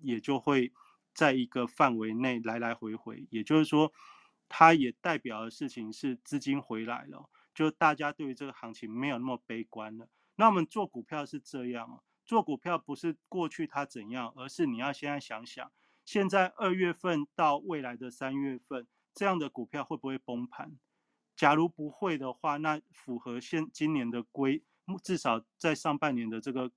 [0.00, 0.72] 也就会
[1.14, 3.92] 在一个范围内来来回回，也就是说，
[4.48, 10.08] 它也代表的事情是资金回来了，就大家对于这个行情没有那么悲观了。
[10.36, 15.72] 那我们做股票是这样哦，做股票不是过去它怎样，而是你要现在想想，
[16.04, 20.78] 现在二月份到未来的三月份，这样的股票会不会崩盘？
[21.36, 24.64] 假如不会的话，那符合现今年的规，
[25.02, 26.70] 至少在上半年的这个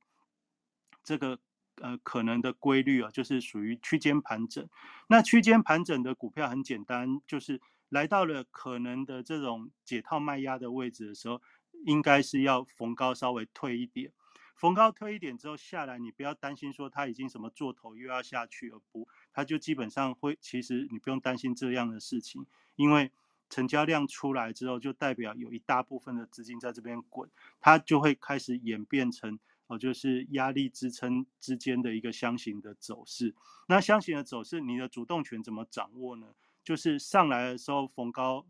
[1.03, 1.39] 这个
[1.75, 4.67] 呃可能的规律啊，就是属于区间盘整。
[5.07, 11.41] 那区间盘整的股票很简单，就是来到了可能的这种解套卖压的位置的时候。
[11.83, 14.11] 应该是要逢高稍微退一点，
[14.55, 22.45] 逢高退一点之后下来，你不要担心说它已经什么做头又要下去而不，它就基本上会，其实你不用担心这样的事情，
[22.75, 23.11] 因为
[23.51, 27.29] 成交量出来之后，就代表有一大部分的资金在这边滚，
[27.59, 29.37] 它就会开始演变成
[29.67, 33.35] 哦，就是压力支撑之间的一个箱型的走势。
[33.67, 36.27] 那箱型的走势，你的主动权怎么掌握呢？
[36.63, 38.45] 就是上来的时候逢高，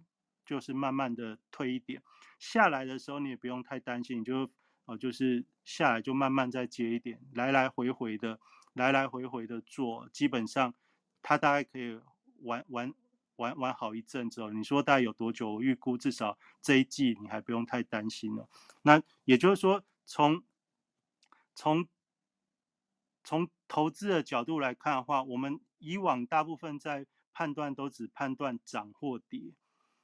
[0.45, 2.01] 就是慢慢的退一点。
[2.37, 4.49] 下来的时候你也不用太担心，你就
[4.85, 8.39] 哦就是下来就慢慢再接一点，来来回回的
[8.73, 10.73] 来来回回的做，基本上
[11.21, 11.99] 它大概可以
[12.41, 12.93] 玩玩
[13.41, 14.53] 玩玩好一阵子哦。
[14.53, 15.55] 你说大概有多久？
[15.55, 18.47] 我预估至少这一季你还不用太担心了。
[18.83, 20.43] 那也就是说，从
[21.55, 21.87] 从
[23.23, 29.53] 从投资的角度来看的话，我们以往大部分在判断都只判断涨或跌，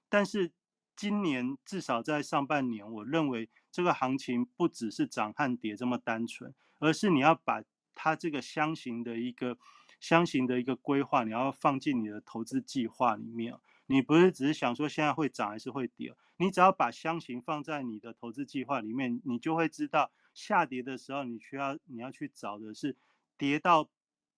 [0.10, 0.52] 但是。
[1.00, 7.62] 今年至少在上半年，我认为这个行情不只是涨和跌这么单纯，而是你要把
[7.94, 9.60] 它这个箱型的一个
[10.00, 13.56] 箱型的一个规划，你要放进你的投资计划里面。
[13.90, 22.98] 你不是只是想说现在会涨还是会跌，你只要把箱型放在你的投资计划里面，你就会知道下跌的时候，你需要你要去找的是
[23.38, 23.90] 跌到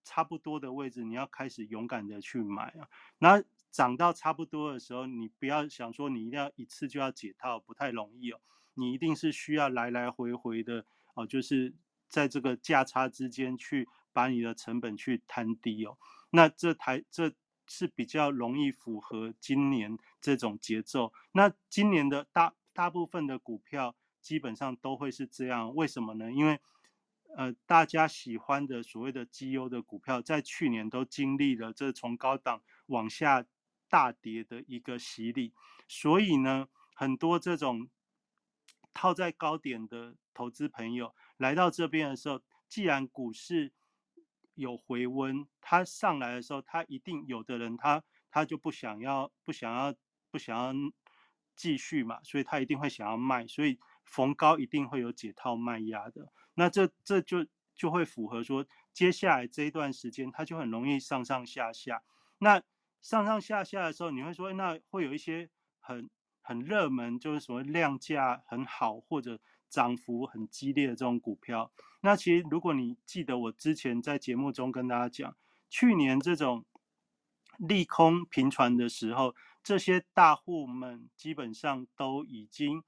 [0.03, 2.88] 差不多的位置，你要开始勇敢的去买啊。
[3.18, 8.39] 那涨到差不多的时候，你不要想说你一定要一次就要解套，不太容易哦。
[8.76, 10.86] 你一定是需要来来回回的
[11.16, 11.74] 哦，就是
[12.07, 13.88] 在这个价差之间去
[14.20, 15.97] 把你的成本去摊低哦。
[16.32, 17.34] 那这台这
[17.67, 21.13] 是比较容易符合今年这种节奏。
[21.32, 26.30] 那今年的大大部分的股票基本上都会是这样，为什么呢？
[26.32, 26.59] 因为
[27.38, 33.45] 呃，大家喜欢的所谓的绩优的股票，在去年都经历了这从高档往下。
[33.91, 35.51] 大跌的一个洗礼，
[35.88, 37.89] 所以呢，很多这种
[38.93, 43.74] 套在高点的投资朋友来到这边的时候，既然股市
[44.60, 49.95] 有回温，它上来的时候，它一定有的人他他就不想要不想要
[50.30, 50.74] 不想要
[51.55, 56.32] 继续嘛，所以他一定会想要卖，所以逢高一定会有解套卖压的。
[56.53, 57.45] 那这这就
[57.76, 62.03] 就会符合说，接下来这一段时间，它就很容易上上下下。
[62.38, 62.62] 那
[63.01, 65.49] 上上下下的时候，你会说，那会有一些
[65.80, 66.10] 很
[66.41, 69.39] 很热门，就是什么量价很好或者
[69.70, 71.72] 涨幅很激烈的这种股票。
[72.01, 75.36] 那其实如果你记得我之前在节目中跟大家讲，
[75.70, 76.65] 去年这种
[77.57, 82.84] 利空频传的时候，这些大户们基本上都已经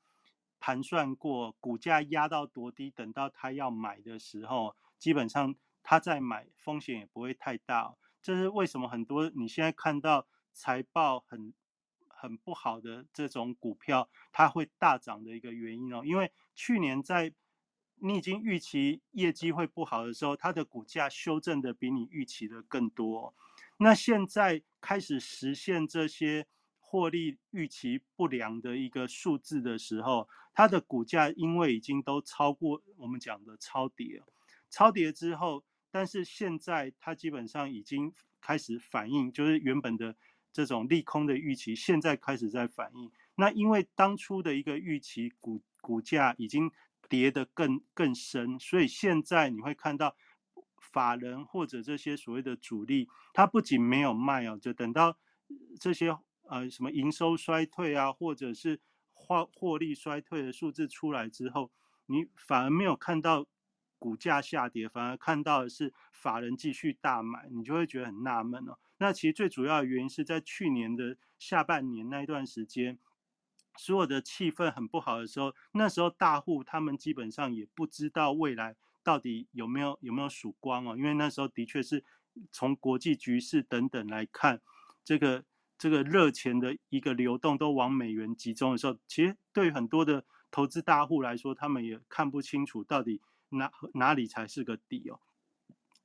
[0.60, 5.54] 盘算过股价压到多低，等到他要买的时候，基本上
[5.84, 7.96] 他再买风险也不会太大。
[8.22, 11.54] 这是为什么很多你现在看到财报很
[12.22, 16.04] 很不好的这种股票，它会大涨的一个原因哦。
[16.06, 17.34] 因为去年在
[17.96, 23.34] 你已经预期业绩会不好的时候，它的股价修正的比你预期的更多。
[23.78, 26.46] 那现在开始实现这些
[26.80, 34.22] 获利预期不良的一个数字的时候，它的股价因为已经都超过我们讲的超跌，
[34.70, 35.64] 超跌之后。
[35.94, 40.16] 但是现在它基本上已经开始反映，就是原本的
[40.52, 43.12] 这种利空的预期，现在开始在反映。
[43.36, 46.72] 那因为当初的一个预期股股价已经
[47.10, 50.16] 跌得更更深，所以现在你会看到
[50.80, 55.18] 法人或者这些所谓的主力，他不仅没有卖哦，就等到
[55.80, 58.80] 这些呃什么营收衰退啊，或者是
[59.14, 61.72] 获获利衰退的数字出来之后，
[62.06, 63.46] 你反而没有看到
[63.98, 68.78] 股价下跌，反而看到的是法人继续大买，你就会觉得很纳闷哦。
[69.02, 73.00] 那其实最主要的原因是在去年的下半年那一段时间。
[73.78, 82.04] 所有的气氛很不好的时候，那时候大户他们基本上也不知道未来到底有没有有没有曙光哦，因为那时候的确是
[82.52, 84.60] 从国际局势等等来看，
[85.06, 85.46] 这个
[85.78, 95.18] 这个热钱的一个流动都往美元集中的时候，其实对于很多的投资大户来说，他们也看不清楚到底哪哪里才是个底哦，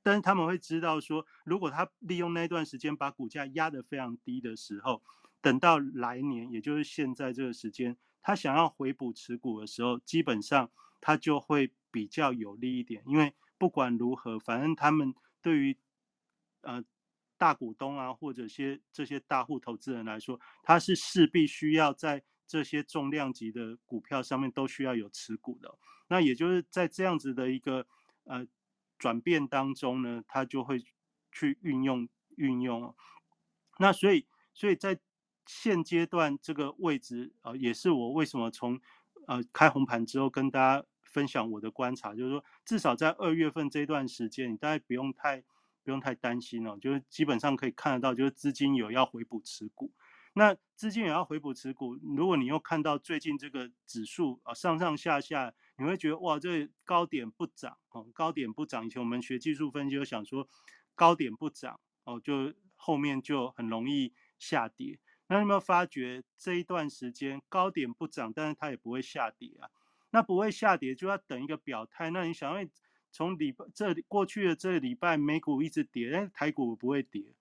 [0.07, 5.03] 但是他们会知道说，如果他利用那段时间把股价压得非常低的时候。
[5.41, 13.03] 等到来年，也就是现在这个时间，他想要回补持股的时候，基本上他就会比较有利一点。
[13.05, 15.77] 因为不管如何，反正他们对于
[16.61, 16.83] 呃
[17.37, 25.77] 大股东啊，或者些这些大户投资人来说，他是势必需要在这些重量级的股票上面都需要有持股的。
[26.07, 27.85] 那也就是在这样子的一个
[28.23, 28.45] 呃
[28.97, 30.83] 转变当中呢，他就会
[31.31, 32.95] 去运用运用。
[33.79, 34.99] 那所以，所以在
[35.45, 38.79] 现阶段这个位置啊，也是我为什么从
[39.27, 45.41] 呃开红盘之后跟大家分享我的观察，就是说至少在二月份这段时间，你大概不用太
[45.83, 49.91] 不用太担心哦，就是基本上可以看得到，就是资金有要回补持股。
[50.33, 58.85] 那资金也要回补持股，如果你又看到最近这个指数啊上上下下，你会觉得哇，这高点不涨哦，高点不涨。
[58.85, 60.47] 以前我们学技术分析就想说，
[60.95, 64.99] 高点不涨哦，就后面就很容易下跌。
[65.27, 69.69] 那有没有发觉这一段时间高点不涨，但是它也不会下跌啊？
[70.11, 72.09] 那不会下跌就要等一个表态。
[72.11, 72.71] 那你想，因为
[73.11, 77.33] 从礼拜这过去的这个礼拜美股一直跌，但台股不会跌。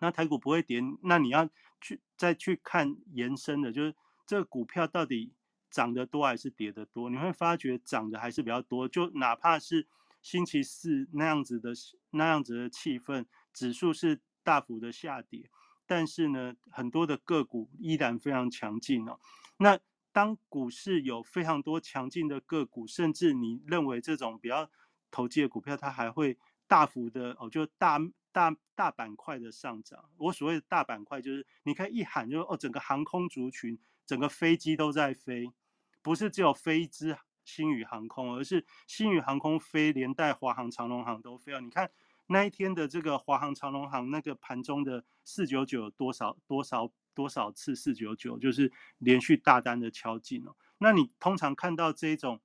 [0.00, 1.48] 那台股不会跌，那你要
[1.80, 3.94] 去再去看延伸的，就是
[4.26, 5.32] 这个股票到底
[5.74, 7.10] 涨得多还是跌得多？
[7.10, 8.88] 你会发觉涨的还是比较多。
[8.88, 9.88] 就哪怕是
[10.22, 11.72] 星期四那样子的
[12.10, 15.50] 那样子的气氛，指数是大幅的下跌。
[15.84, 19.18] 但是呢，很多的个股依然非常强劲哦。
[19.56, 19.76] 那
[20.12, 24.70] 当股市有非常多强劲的个股，甚至你认为这种比较
[25.10, 27.98] 投机的股票，它还会大幅的哦，就大
[28.30, 30.08] 大大板块的上涨。
[30.18, 35.50] 我所谓的大板块，就是你可以一喊，就哦，整个航空族群，整个飞机都在飞，
[36.04, 41.60] 不是只有飞一支新宇航空，而是新宇航空飞，连带华航、长龙航都飞哦。
[41.60, 41.90] 你看。
[42.26, 50.56] 那一天的这个华航、长龙航那个盘中的四九九多少多少多少次四九九，就是连续大单的敲进哦。
[50.78, 52.40] 那你通常看到这种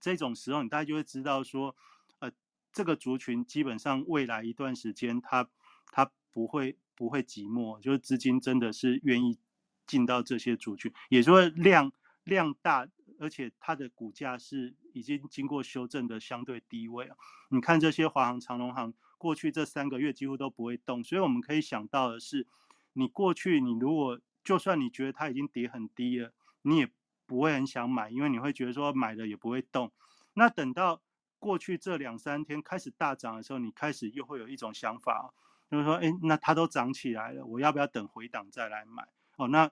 [0.00, 1.76] 这种时候，你大概就会知道说，
[2.18, 2.32] 呃，
[2.72, 5.48] 这个族群基本上未来一段时间，它
[5.92, 9.38] 它不会不会寂寞，就是资金真的是愿意
[9.86, 11.92] 进到这些族群，也说量
[12.28, 12.86] 量大。
[13.20, 17.10] 而且它的股价是已经经过修正的相对低位。
[17.48, 22.46] 你看这些华航、长隆航过去这三个月几乎都不会动，所以我们可以想到的是，
[22.92, 26.88] 你过去你如果就算你觉得它已经跌很低了，你也
[27.26, 29.90] 不会很想买，因为你会觉得说买了也不会动。
[30.34, 31.02] 那等到
[31.40, 35.34] 过去这两三天开始大涨的时候，你开始又会有一种想法，
[35.68, 39.08] 就是说，哎，那它都涨起来了，我要不要等回档再来买？
[39.38, 39.68] 哦，那。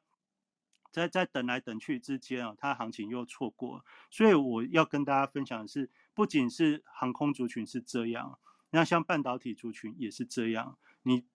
[0.96, 8.38] 在在等来等去之间啊，它行情又错过，所以我要跟大家分享的是，不仅是航空族群是这样，
[8.70, 10.78] 那像半导体族群也是这样。
[11.02, 11.26] 你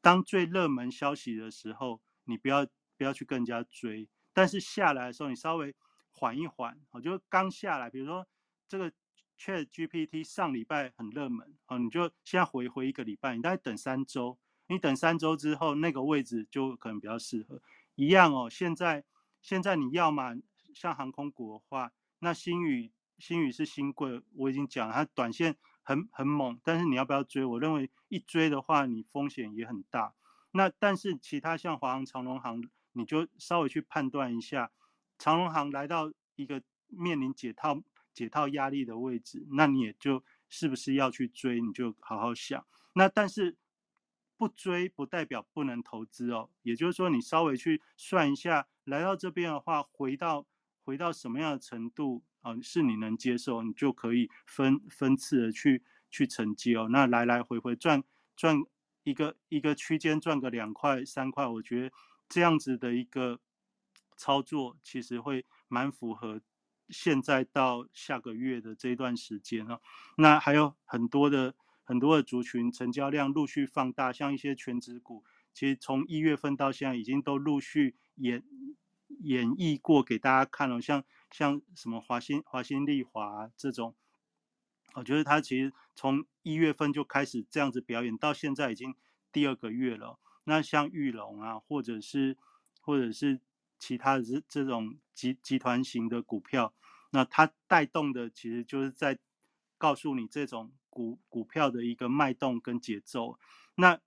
[0.00, 2.66] 当最热门消息的时候，你不要
[2.96, 5.74] 不要去更加追，但是下来的时候，你稍微
[6.12, 8.26] 缓一缓，我就刚下来，比如说
[8.66, 8.90] 这个
[9.38, 14.38] Chat GPT 上礼拜很热门啊，你就现在回回一个礼拜，你大概等三周，
[14.68, 17.60] 你等三周之后，那个位置就可能比较适合。
[17.96, 19.04] 一样哦，现在
[19.42, 20.36] 现在你要嘛
[20.72, 21.90] 像航空股的话，
[22.20, 27.44] 那新宇新宇是新贵，我已经讲它短线很很猛，但是你要不要追？
[27.44, 30.14] 我认为一追的话，你风险也很大。
[30.52, 34.70] 那但是其他像华航、长龙航，你就稍微去判断一下，
[35.18, 37.82] 长龙航来到一个面临解套
[38.12, 41.60] 解套压力的位置，那你也就是不是要去追？
[41.60, 42.64] 你就好好想。
[42.92, 43.56] 那但是。
[44.36, 50.46] 不追不代表不能投资哦，也就是说，你稍微去算一下，来到这边的话，回到
[50.84, 56.88] 回到什么样的程度啊，是你能接受，你就可以分分次的去去承接哦。
[56.90, 58.04] 那来来回回赚
[58.36, 58.62] 赚
[59.04, 61.94] 一个一个区间赚个两块三块，我觉得
[62.28, 63.40] 这样子的一个
[64.16, 66.40] 操作其实会蛮符合
[66.88, 69.80] 现在到下个月的这段时间啊，
[70.16, 71.54] 那还有很多的
[71.86, 75.22] 很多的族群成交量陆续放大，像一些全职股，
[75.54, 78.42] 其实从一月份到现在已经都陆续演
[79.20, 83.94] 演绎过给大家看了，像像什么华新华新丽华这种，
[84.94, 88.92] 我觉得它其实从一月份就开始这样子表演，到现在已经
[89.30, 90.18] 第二个月了。
[90.42, 92.36] 那像玉龙啊，或者是
[92.80, 93.40] 或者是
[93.78, 96.74] 其他的这这种集集团型的股票，
[97.10, 99.18] 那它带动的其实就是在
[99.78, 103.38] 告诉你这种股股票的一个脉动跟节奏。
[103.74, 104.00] 那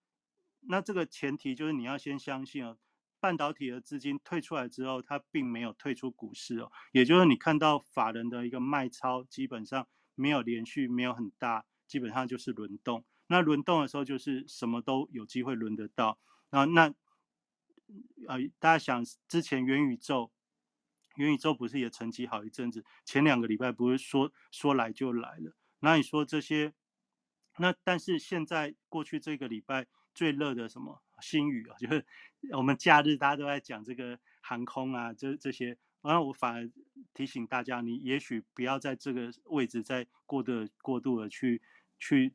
[0.61, 2.79] 那这个前提就是你要先相信哦，
[3.19, 13.05] 半导体的资金退出来之后，它并没有退出股市哦，也就是你看到法人的一个卖超，基本上没有连续，没有很大，基本上就是轮动。
[13.27, 16.17] 那轮动的时候，就是什么都有机会轮得到。
[16.49, 16.91] 啊，那
[18.27, 20.31] 呃，大家想之前元宇宙，
[21.17, 22.83] 元宇宙不是也沉寂好一阵子？
[23.05, 25.55] 前两个礼拜不是说说来就来了？
[25.81, 26.73] 那你说这些，
[27.59, 32.05] 那但是现在过去这个礼拜最热的什么新宇啊， 就是
[32.51, 36.69] 我们假日大家都在讲这个航空啊，这这些，然后我反而
[37.13, 41.61] 提醒大家，你也许不要在这个位置再过的过度的去
[41.99, 42.33] 去。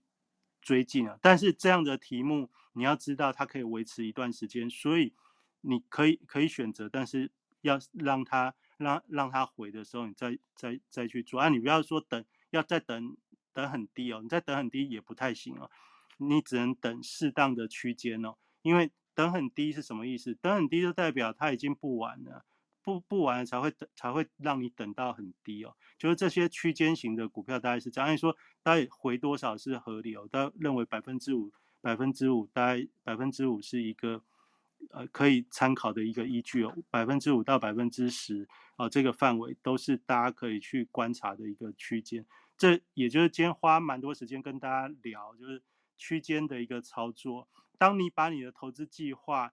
[0.66, 1.18] 追进啊！
[1.20, 5.12] 但是这样的题目，你要知道它可以维持一段时间，所以
[5.60, 11.50] 你可以可以选择，但是要让它让让它回的时候，你再再再去做啊！
[11.50, 13.14] 你不要说等，要再等
[13.54, 15.70] 等很低哦，你再等很低也不太行哦，
[16.18, 20.34] 你只能等适当的区间哦，因为等很低是什么意思？
[20.34, 22.44] 等很低就代表它已经不玩了。
[22.82, 28.06] 不不完才会等才会让你等到很低哦，就是这些区间型的股票大概是这样。
[28.06, 30.28] 按说大概回多少是合理哦？
[30.30, 31.50] 大家认为百分之五
[31.80, 34.22] 百分之五大概百分之五是一个
[34.90, 36.76] 呃可以参考的一个依据哦。
[36.90, 38.46] 百分之五到百分之十
[38.76, 42.26] 啊这个范围都是大家可以去观察的一个区间。
[42.56, 45.62] 这也就是今天花蛮多时间跟大家聊，就是
[45.96, 47.48] 区间的一个操作。
[47.78, 49.52] 当你把你的投资计划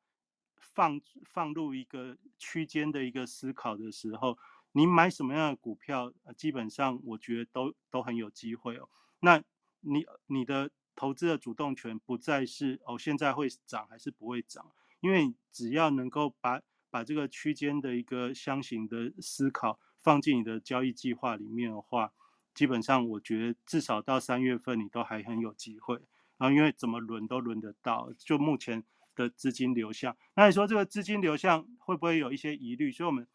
[0.55, 4.37] 放放入一个区间的一个思考的时候，
[4.73, 8.87] 你买什么样的股票，基本上我觉得都都很有机会哦。
[9.19, 9.43] 那
[9.79, 22.13] 你你的投资的主动权不再是哦现在会涨还是不会涨，因为只要能够把把这个区间的一个箱型的思考放进你的交易计划里面的话，
[22.61, 25.95] 基本上我觉得至少到三月份你都还很有机会。
[26.37, 28.83] 然后因为怎么轮都轮得到，就目前。
[29.13, 32.89] 的资金流向，那你说这个资金流向会不会有一些疑虑？
[32.93, 33.27] 所以，我们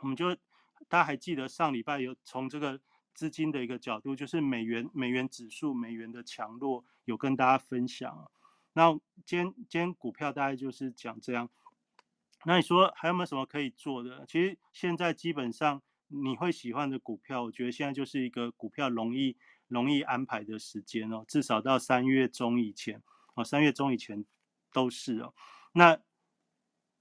[0.00, 0.34] 我们就
[0.88, 2.80] 大家还记得上礼拜有从这个
[3.14, 8.28] 资金的一个角度，就是美元美元指数美元的强弱有跟大家分享。
[8.72, 8.90] 那
[9.24, 11.48] 今天今天股票大概就是讲这样。
[12.44, 14.26] 那你说还有没有什么可以做的？
[14.26, 19.36] 其实现在基本上你会喜欢的股票，我觉得现在就是一个股票容易
[19.68, 23.00] 容易安排的时间哦，至少到三月中以前
[23.34, 24.26] 哦，三月中以前。
[24.70, 25.32] 都是哦，
[25.72, 25.98] 那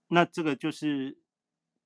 [0.08, 1.20] 那这个就是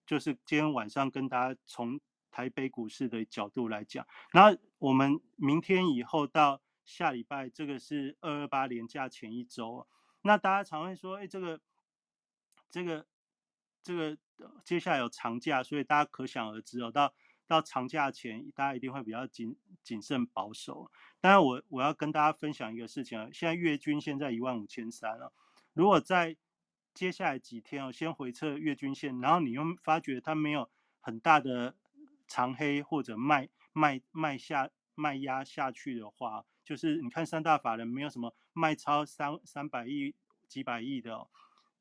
[0.06, 2.00] 就是今天晚上跟大家从
[2.30, 9.88] 台北股市的角度来讲，然后我们明天以后到下礼拜，这个是二二八连假前一周，
[10.22, 11.60] 那大家常会说，哎，这个
[12.70, 13.08] 这个
[13.82, 14.16] 这个
[14.64, 17.14] 接下来有长假，所以大家可想而知哦，到
[17.48, 20.89] 到长假前，大家一定会比较谨谨慎保守。
[21.20, 25.34] 当然，我我要跟大家分享一个事情啊，现在月均现在一万五千三了。
[25.74, 26.36] 如果在
[26.94, 30.70] 接下来几天哦，先回测月均线，然后你又发觉它没有
[31.00, 31.76] 很大的
[32.28, 40.14] 长黑或者卖卖卖下卖压下去的话，就是你看三大法人没有什么卖超三三百亿
[40.48, 41.30] 几百亿的哦，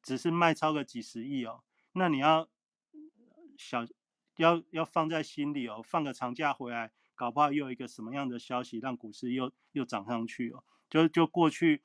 [0.02, 1.62] 只是卖超个几十亿哦，
[1.93, 2.49] 那你要
[3.57, 3.86] 小
[4.36, 11.82] 要要放在心里哦，放个长假回来，搞不好又有一个什么样的消息让股市又又涨上去哦，就就过去。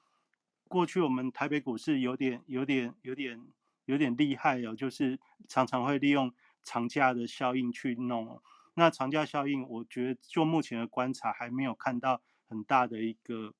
[0.68, 3.40] 过去我们台北股市有点、有点、有点、
[3.86, 6.34] 有点厉害哦，就是常常会利用
[6.64, 8.42] 长假的效应去弄。
[8.74, 13.54] 那长假效应，我觉得就目前的观察，还没有看到很大的一个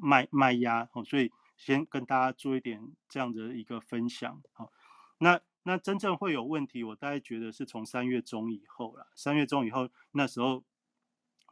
[0.00, 4.42] 卖卖压哦，所以先跟大家做一点这样的一个分享。
[4.54, 4.72] 好，
[5.18, 9.08] 那那真正会有问题，我大概觉得是从三月中以后了。
[9.14, 10.64] 三月中以后，那时候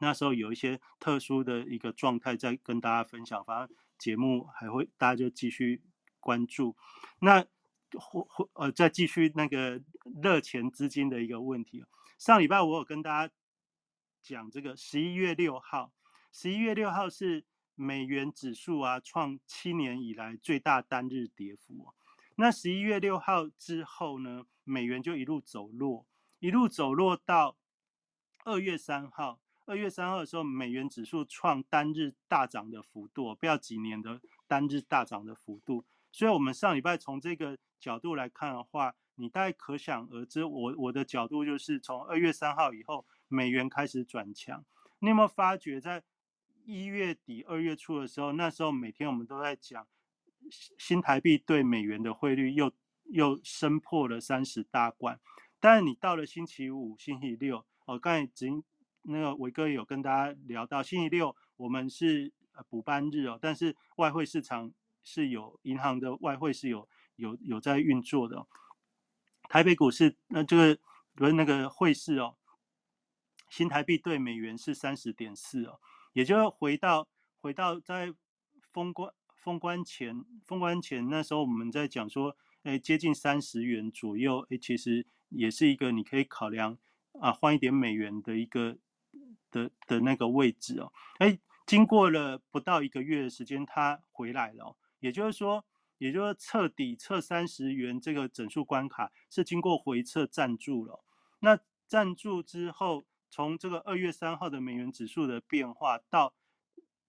[0.01, 3.77] 那时候有一些特殊的一个状态在跟大家分享，反正。
[3.99, 5.83] 节目还会，大家就继续
[6.21, 6.77] 关注。
[7.21, 7.43] 那
[7.95, 9.81] 或或呃，再继续那个
[10.23, 11.83] 热钱资金的一个问题。
[12.19, 13.33] 上礼拜我有跟大家
[14.21, 15.95] 讲，这个十一月六号，
[16.31, 21.95] 十一月六号是美元指数啊创七年以来最大单日跌幅。
[22.39, 26.07] 那十一月六号之后呢，美元就一路走弱，
[26.39, 27.57] 一路走弱到
[28.45, 35.85] 二月三号，二月三号的时候，美元指数创单日大涨的幅度，不要几年的单日大涨的幅度。
[36.13, 44.63] 所以，我们上礼拜从这个角度来看的话，你大概可想而知，我我的角度就是从二月三号以后，美元开始转强。
[44.99, 46.03] 你有没有发觉，在
[46.65, 49.87] 一月底、二月初的时候，那时候每天我们都在讲
[50.51, 52.73] 新台币对美元的汇率又
[53.05, 55.21] 又升破了三十大关。
[55.61, 58.47] 但是你到了星期五、星期六，哦，刚才只
[59.03, 64.73] 那个伟哥有跟大家聊到，星期六我们是呃补班日哦，但是外汇市场。
[65.09, 68.45] 是有银行的外汇是有有有在运作的，
[69.49, 70.81] 台北股市那这个
[71.15, 72.37] 不是那个汇市哦，
[73.49, 75.79] 新台币对美元是三十点四哦，
[76.13, 77.07] 也就回到
[77.41, 78.13] 回到在
[78.73, 79.15] 封关
[79.47, 86.77] 封关前封关前那时候我们在讲说，哎接近三十元左右，哎其实也是一个你可以考量
[87.21, 88.77] 啊换一点美元的一个
[89.53, 94.77] 的的那个位置哦，哎经过了不到一个月的时间，它回来了。
[94.99, 95.65] 也就是说，
[95.99, 101.05] 也就是彻底测三十元这个整数关卡是经过回测站住了。
[101.39, 106.35] 那站住之后，从这个二月三号的美元指数的变化到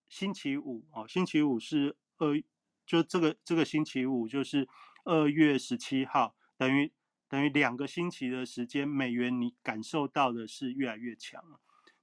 [0.08, 2.43] 星期五哦，星期五是二，
[2.86, 4.68] 就这个这个星期五就是
[5.03, 6.91] 二月十七号，等于
[7.28, 11.43] 等于两个星期的时间，美元你感受到的是越来越强。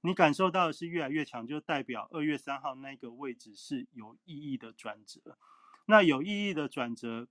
[0.01, 5.39] 你感受到的是越来越强，就代表二月三号那个位置是有意义的转折。
[5.87, 7.27] 那有意义的转折，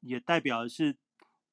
[0.00, 0.96] 也代表的是，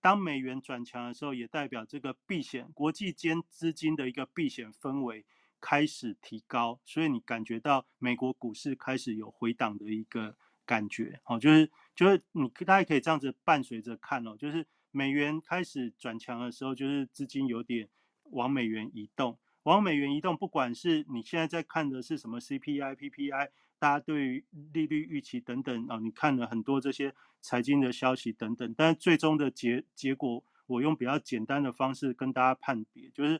[0.01, 5.23] 当美元转强的时候，也代表这个避险国际间资金的一个避险氛围
[5.67, 17.89] 开始提高，所以你感觉到美国股市开始有回档的一个感觉，哦，就是就是你大家可以这样子伴随着看哦，就是美元开始转强的时候，就是资金有点
[18.25, 23.49] 往美元移动，往美元移动，不管是你现在在看的是什么 CPI、PPI。
[23.77, 33.39] 大家对于利率预期等等啊，你看了很多这些财经的消息等等，但最终的结结果，我用比较简单的方式跟大家判别，就是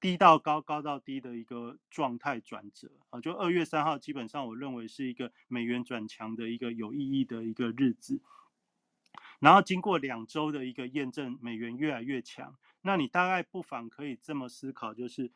[0.00, 3.20] 低到高，高到低的一个状态转折啊。
[3.20, 8.20] 就二月三号，基本上我认为是一个美元转强的一个有意义的一个日子。
[9.40, 15.30] 然后经过两周的一个验证，美元越来越强，那你大概不妨可以这么思考，就是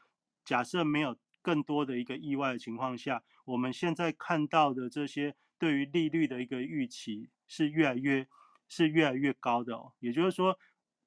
[0.45, 1.17] 假设没有。
[1.43, 8.27] 更多的一个意外的情况下，我们现在看到的这些对于利率的一个预期是越来越
[8.67, 9.93] 是越来越高的哦。
[10.01, 10.59] 也就是说，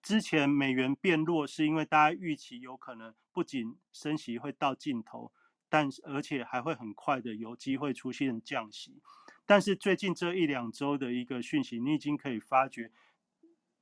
[0.01, 5.31] 之前美元变弱是因为大家预期有可能不仅升息会到尽头，
[5.67, 9.01] 但而且还会很快的有机会出现降息。
[9.45, 12.91] 但是最近这一两周的一个讯息，你已经可以发觉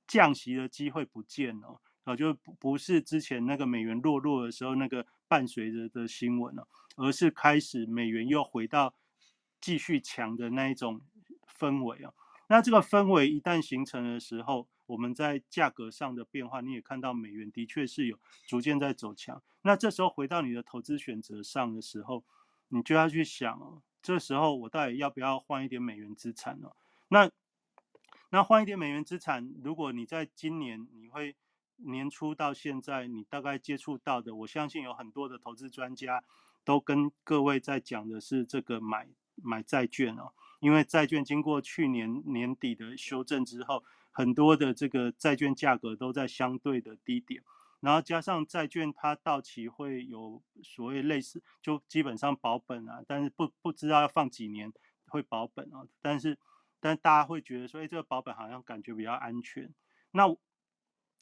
[0.08, 1.82] 降息的机会不见了。
[2.04, 6.66] 啊，就不不是之前那个美元落落的时候那个伴随着的新闻了，
[6.96, 8.96] 而是开始美元又回到
[9.60, 11.02] 继续强的那一种
[11.60, 12.14] 氛围啊。
[12.48, 19.42] 那这个氛围一旦形成的时候，我们在价格上的变化，你也看到美元的确是有逐渐在走强。
[19.62, 22.24] 那这时候回到你的投资选择上的时候，
[22.70, 26.72] 你就要去想哦，这时候我到底要不要换一点美元资产呢？
[27.10, 27.30] 那
[28.32, 31.36] 那换一点美元资产，如果你在今年你会。
[31.80, 36.24] 年初到现在，你大概接触到的，我相信有很多的投资专家
[36.64, 43.84] 都跟各位在讲的是这个买买债券哦，因为债券经过去年年底的修正之后，
[44.18, 47.44] 很多的这个债券价格都在相对的低点，
[47.82, 54.74] 然后加上债券它到期会有所谓类似，就基本上保本啊，但是不不知道要放几年
[55.06, 56.36] 会保本啊，但是
[56.80, 59.72] 但大家会觉得说，哎，这个保本好像感觉比较安全，
[60.10, 60.36] 那。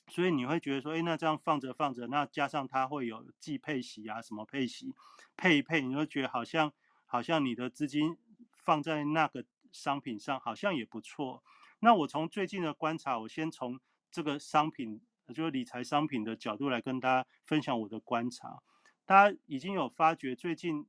[0.08, 4.94] 所以你会觉得说，哎，那这样放着放着，那加上它会有季配息啊，什么配息，
[5.36, 6.72] 配一配，你会觉得好像
[7.08, 8.16] 好像你的资金
[8.54, 11.44] 放在那个商品上，好像也不错。
[11.86, 13.80] 那我从最近的观察，我先从
[14.10, 15.00] 这个商品，
[15.36, 18.60] 就是理财商品的角度来跟大家分享我的观察。
[19.06, 20.84] 大家已经有发觉，最近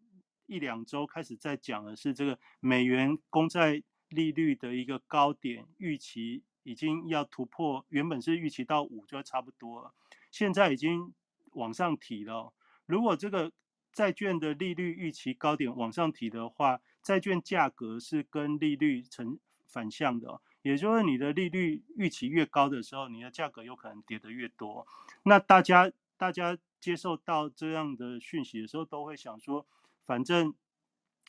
[0.47, 6.42] 一两周开始在讲的是这个美元公债利率的一个高点预期。
[6.62, 9.92] 已经要突破，原本是预期到五就差不多了，
[10.32, 11.14] 现在已经
[11.53, 12.55] 往上提了。
[12.86, 13.53] 如果这个
[13.92, 24.85] 债券的利率预期高点往上提的话，债券价格是跟利率成反向的，也就是你的利率预期越高的时候，你的价格有可能跌得越多。
[25.23, 29.64] 那大家大家接受到这样的讯息的时候，都会想说，
[30.03, 30.53] 反正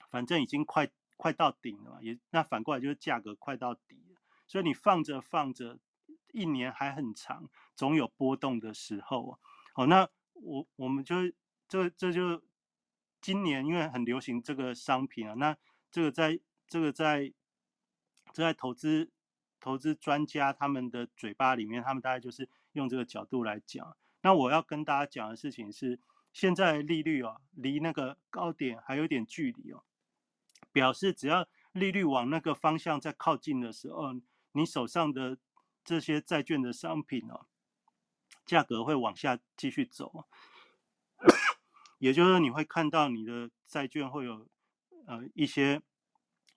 [0.09, 4.01] 反正已经快快到顶了嘛，也那反过来就是价格快到底。
[4.47, 5.77] 所以你放着放着，
[6.31, 9.39] 一年还很长，总有波动的时候哦。
[9.73, 11.15] 好，那我我们就
[11.67, 12.41] 这这就
[13.21, 15.55] 今年因为很流行这个商品啊，那
[15.91, 17.31] 这个在这个在
[18.33, 19.11] 这在投资
[19.59, 23.95] 投资专家他们的嘴巴里面，他们大概就是用这个角度来讲。
[24.21, 25.99] 那我要跟大家讲的事情是，
[26.33, 29.83] 现在利率哦离那个高点还有点距离哦，
[30.71, 34.13] 表示只要利率往那个方向在靠近的时候，
[34.51, 35.37] 你手上的
[35.83, 37.45] 这些债券的商品哦，
[38.45, 40.25] 价格会往下继续走。
[41.99, 44.47] 也就是说，你会看到你的债券会有
[45.05, 45.81] 呃一些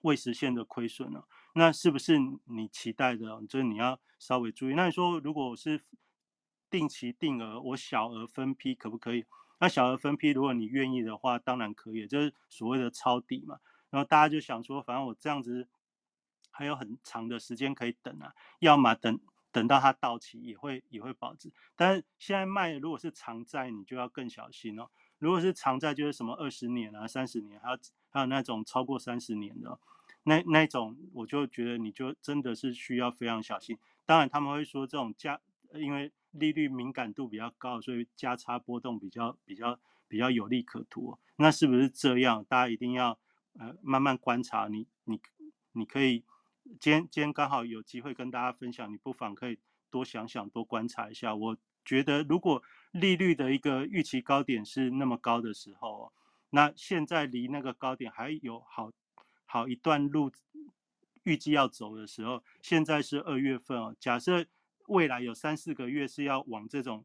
[0.01, 1.27] 未实现的亏损了。
[1.53, 3.41] 那是不是你期待的？
[3.47, 4.73] 就是你要稍微注意。
[4.73, 5.81] 那你说，如果是
[6.69, 9.25] 定期定额，我小额分批可不可以？
[9.59, 13.59] 那小额分批，如果你愿意的话，当然可以，就是所谓的抄底嘛。
[13.89, 15.67] 然后大家就想说，反正我这样子
[16.49, 19.19] 还有很长的时间可以等啊，要么等
[19.51, 21.51] 等到它到期也会也会保值。
[21.75, 24.89] 但是现在卖，如果是长债，你就要更小心哦。
[25.19, 27.77] 如果是长债，就是什么二十年啊、三十年，还有
[28.09, 29.77] 还有那种超过三十年的，
[30.23, 33.77] 那那种我就觉得你就真的是需要非常小心。
[34.05, 35.39] 当然他们会说这种价，
[35.73, 41.17] 因为利率敏感度比较高，所以价差波动比较比较比较有利可图。
[41.37, 42.45] 那是不是这样？
[42.47, 43.17] 大家一定要
[43.59, 44.67] 呃慢慢观察。
[44.67, 45.19] 你你
[45.71, 46.23] 你可以
[46.79, 49.57] 今天今天刚好有机会跟大家分享，你不妨可以
[49.89, 51.35] 多想想，多观察一下。
[51.35, 52.61] 我觉得如果
[52.91, 56.13] 利率的一个预期高点是那么高的时候，哦
[56.53, 58.91] 那现在离那个高点还有好
[59.51, 60.31] 好一段路，
[61.23, 63.93] 预计要走的时候，现在是二月份哦。
[63.99, 64.45] 假设
[64.87, 67.03] 未来有三四个月是要往这种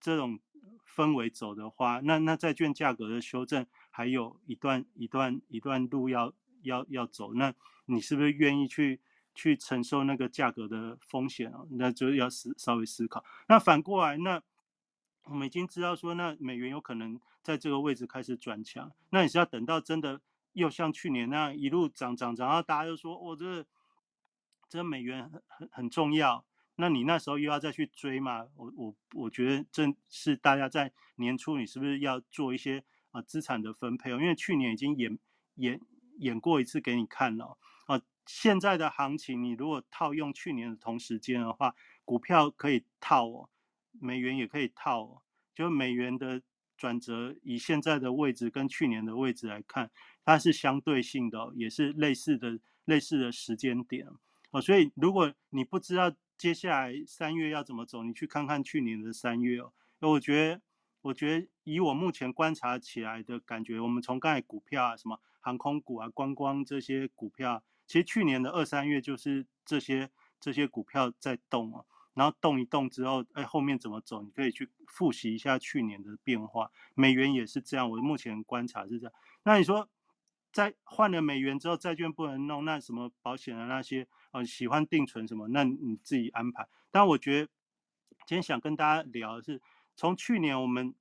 [0.00, 0.40] 这种
[0.84, 7.54] 氛围走的话，那那债券价格的修正还有一段一段一段路要要要走，那
[7.86, 9.00] 你是不是愿意去
[9.32, 11.68] 去承受那个价格的风险哦？
[11.70, 13.24] 那就要思稍微思考。
[13.46, 14.42] 那反过来那。
[15.26, 20.20] 我们已经知道说，那美元有可能在这个位置开始转强，那你是要等到真的
[20.54, 23.64] 又像去年那样一路涨涨涨，然后大家又说，哦，这
[24.68, 26.44] 这美元很很很重要，
[26.76, 28.48] 那你那时候又要再去追嘛？
[28.56, 34.18] 我我我觉得正是大家在年初，你是不是要做一些啊资产的分配哦？
[34.20, 35.18] 因为去年已经演
[35.56, 35.80] 演
[36.18, 41.74] 演过一次给你看了啊，现在的行情你如果套用去年的同时间的话，
[42.04, 43.50] 股票可以套哦。
[44.00, 45.22] 美元也可以套哦，
[45.54, 46.42] 就美元的
[46.76, 49.88] 转折，以现在的位置跟去年的位置来看，
[50.24, 54.06] 它是相对性的，也是类似的类似的时间点
[54.50, 54.60] 哦。
[54.60, 59.72] 所以如果你不知道接下来三月要怎么走，你去看看去年的三月哦。
[60.00, 60.60] 那我觉得，
[61.02, 70.10] 我觉得以我目前观察起来的感觉，我们从刚才股票啊，什么航空股啊、观光这些股票，其实去年的二三月就是这些
[70.40, 71.84] 这些股票在动啊。
[72.14, 74.22] 然后动一动之后，哎，后面怎么走？
[74.22, 76.70] 你可以去复习一下去年的变化。
[76.94, 79.12] 美元也是这样，我目前观察是这样。
[79.42, 79.88] 那你说，
[80.54, 86.66] 在换了美元之后，债券不能弄，那什么保险的那些，呃，喜欢定存什么，那你自己安排。
[86.90, 87.46] 但我觉得
[88.24, 89.60] 今天想跟大家聊的是，
[89.96, 90.94] 从去年我们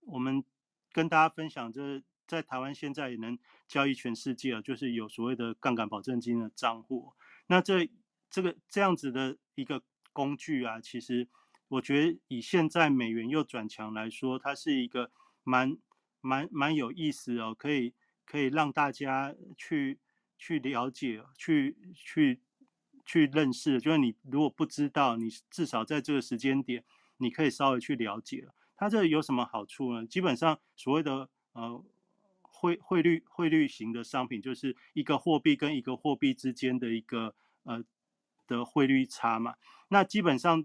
[0.00, 0.44] 我们
[0.92, 7.12] 跟大家分享，就是在台湾现在也能交易全世界了，就是有所谓的杠杆保证金的账户。
[7.46, 7.88] 那这
[8.28, 9.82] 这个这样子的一个。
[10.10, 11.28] 工具啊，其实
[11.68, 15.12] 我觉得以现在美元又转强来说，它是一个
[15.44, 15.78] 蛮
[16.20, 17.94] 蛮蛮有意思哦，可以
[18.28, 19.98] 可以让大家去
[20.36, 22.40] 去了解、去去
[23.06, 23.80] 去认识。
[23.80, 26.84] 就是你如果不知道，你至少在这个时间点，
[27.16, 30.06] 你可以稍微去了解它这有什么好处呢？
[30.06, 31.82] 基本上所谓的呃
[32.42, 37.82] 汇汇率汇率型的商品，就是一个货币跟一个货币之间的一个呃。
[38.48, 39.56] 的汇率差嘛，
[39.88, 40.64] 那基本上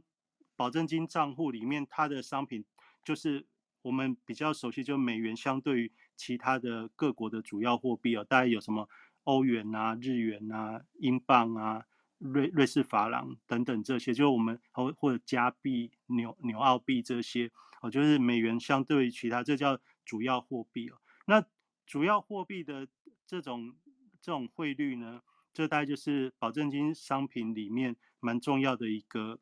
[0.55, 2.64] 保证金账户里面它的商品
[3.03, 3.45] 就是
[3.82, 8.88] 我们比较熟悉，就美元相对于其他的各国的主要货币哦，大概有什么
[9.24, 11.86] 欧元啊、日元啊、英镑啊、
[12.18, 17.51] 瑞瑞士法郎等等这些，就我们或或者加币、纽纽澳币这些
[17.82, 20.97] 哦，就是美元相对于其他，这叫主要货币哦。
[21.26, 21.43] 那
[21.86, 22.88] 主要货币的
[23.26, 23.76] 这种
[24.22, 25.22] 这种汇率呢？
[25.53, 29.39] 这大概就是保证金商品里面蛮重要的一个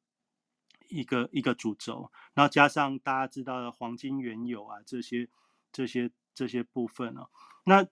[0.89, 5.29] 一个一个主轴，然后加上大家知道的黄金、原油啊这些
[5.71, 7.29] 这些这些部分哦。
[7.65, 7.87] 那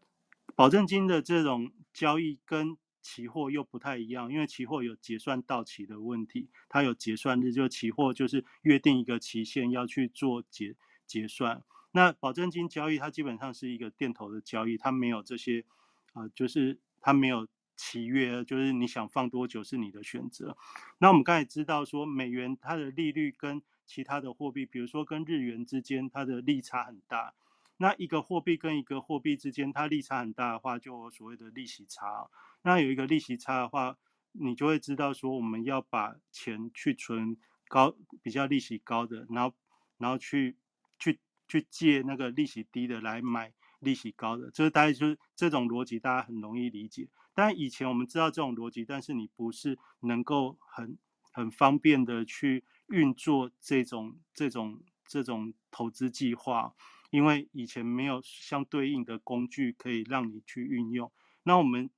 [0.56, 10.76] 保证金的这种交易跟期货又不太一样，因为期货有结算到期的问题，它有结算日，就期货就是约定一个期限要去做结
[11.06, 11.64] 结算。
[11.92, 15.66] 那保证金交易它基本上是一个电投的交易，它没有这些
[16.14, 17.48] 啊，就是它没有。
[17.82, 20.58] 契约就是你想放多久是你的选择。
[20.98, 27.34] 那我们刚才知道说，美元它的利率跟其他的货币，比如说跟日元之间，它的利差很大。
[27.82, 32.30] 那一个货币跟一个货币之间，它利差很大的话，就所谓的利息差。
[32.62, 33.96] 那有一个利息差的话，
[34.34, 37.38] 你就会知道说，我们要把钱去存
[37.70, 39.56] 高比较利息高的，然后
[39.98, 40.58] 然后去
[41.00, 44.52] 去去借那个利息低的来买利息高的。
[44.52, 47.08] 这个大概就是这种逻辑，大家很容易理解。
[47.34, 50.98] 但以前我们知道这种逻辑，但是你不是能够很
[51.32, 56.76] 很方便的去运作这种这种这种投资计划，
[57.10, 61.12] 因为以前没有相对应的工具可以让你去运用。
[61.43, 61.89] 那我们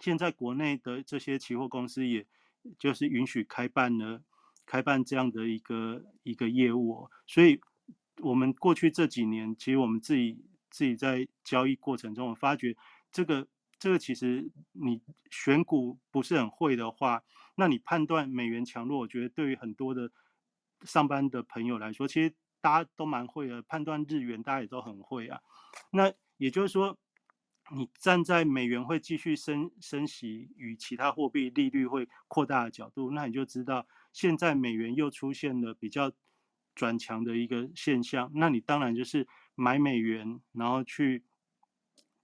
[0.00, 2.26] 现在国内的这些期货公司，也
[2.78, 4.22] 就是允许开办了
[4.64, 7.60] 开办这样的一个一个业务，所以
[8.18, 12.76] 我们过去这几年，其实我们自己自己在交易过程中，我发觉
[13.10, 13.46] 这个。
[13.78, 17.22] 这个其实你选股不是很会的话，
[17.56, 20.10] 那你判断美元强弱，我觉得对于很多的
[20.84, 22.34] 上班的朋友来说，其实
[22.66, 23.62] 大家都蛮会的。
[23.62, 25.40] 判断日元，大家也都很会啊。
[25.90, 26.98] 那也就是说，
[27.70, 36.10] 你站在美元会继续升升息与其他货币利率会扩大的角度，那你就知道现在美元又出现了比较
[36.74, 38.32] 转强的一个现象。
[38.34, 41.22] 那你当然就是买美元，然后去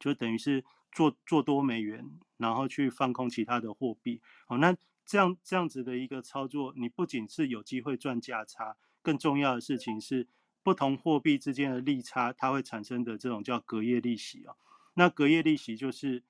[0.01, 0.64] 就等于是。
[0.95, 4.76] 做做多美元，然后去放空其他的货币，好，那
[5.07, 10.26] 这样这样子的一个操作，你不仅是有机会赚价差，更重要的事情是
[10.62, 14.55] 不同货币之间的利差，它会产生的这种叫隔夜利息啊。
[14.94, 16.22] 那隔夜利息就是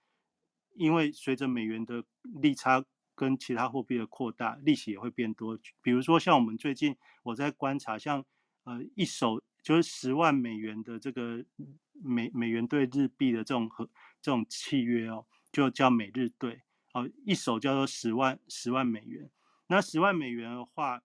[0.75, 5.59] 因为随着美元的利差跟其他货币的扩大，利息也会变多。
[5.81, 8.25] 比如说像我们最近我在观察，像
[8.65, 11.45] 呃一手就是十万美元的这个
[11.93, 13.89] 美美元兑日币的这种和。
[14.25, 16.63] 这种契约哦，就叫美日兑
[16.93, 19.29] 哦，一手叫做十万十万美元。
[19.67, 21.03] 那十万美元的话，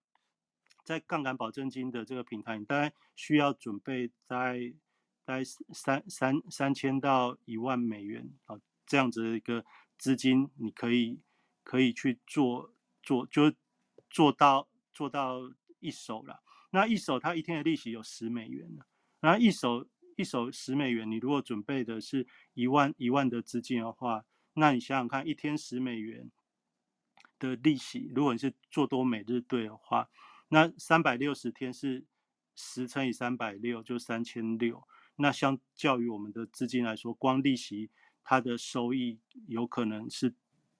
[0.88, 4.73] 在杠杆保证金的这个平台，你大概需要准备在
[5.25, 9.65] 在三三三千到一万美元啊，这样子的一个
[9.97, 11.19] 资金，你可以
[11.65, 12.73] 可以去做
[13.03, 13.53] 做，就
[14.09, 15.41] 做到做到
[15.81, 16.41] 一手了。
[16.69, 18.85] 那一手它一天的利息有十美元了，
[19.19, 19.85] 然后一手。
[20.19, 22.25] 一手十美元，你如果准备的是
[22.55, 26.31] 一万一万的资金的话，那你想想看，一天十美元
[27.38, 30.09] 的利息，如果你是做多每日兑的话，
[30.50, 32.06] 那三百六十天是
[32.56, 34.88] 十乘以三百六，就三千六。
[35.18, 37.89] 那相较于我们的资金来说，光利息
[38.24, 40.34] 它的收益有可能是，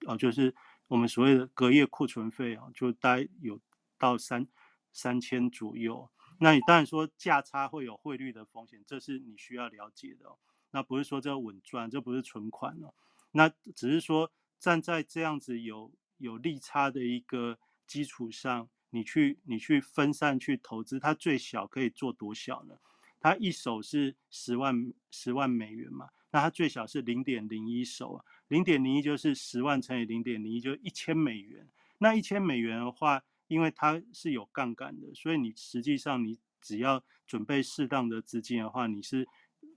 [0.06, 0.54] 哦，就是
[0.86, 3.60] 我们所谓的隔夜库存费啊，就大概有
[3.98, 4.46] 到三
[4.92, 6.08] 三千左右。
[6.40, 10.26] 那你当然说价差会有汇率的风险，这是你需要了解的。
[10.70, 12.94] 那不是说这稳赚，这不是存款哦。
[13.32, 22.76] 那只是说站在这样子有有利差的一个基础上，你去你去分散去投资，它最小可以做多小呢？
[23.20, 31.68] 它一手是十万十万美元嘛，那它最小是零点零一手啊，零点零一就是十万乘以零点零一就一千美元。
[31.98, 33.22] 那一千美元的话。
[33.48, 39.26] 因为它是有杠杆的，所以你实际上你只要准备适当的资金的话，你是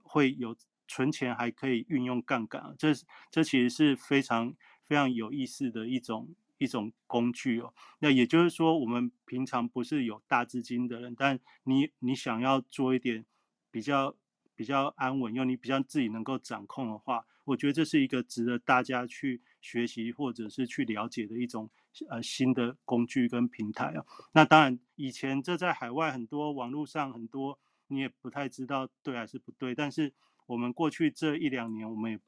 [0.02, 0.54] 会有
[0.86, 2.92] 存钱还可以运用杠杆啊，这
[3.30, 4.54] 这其实是非常
[4.84, 7.74] 非常有意思的一种一种工具哦。
[7.98, 13.24] 那也就是说，我们平常不是有大资金的人，但你你想要做一点
[13.70, 14.14] 比较
[14.54, 21.70] 比较安稳，又你比较自己能够掌控的话，我觉得这是一个值得大家去学习或者是去了解的一种。
[22.08, 24.02] 呃，新的工具跟平台啊，
[24.32, 27.58] 那当然以前这在海外很多网络上很多
[27.88, 30.10] 你也不太知道对还是不对，但是
[30.46, 32.18] 我们过去这一两年，我们也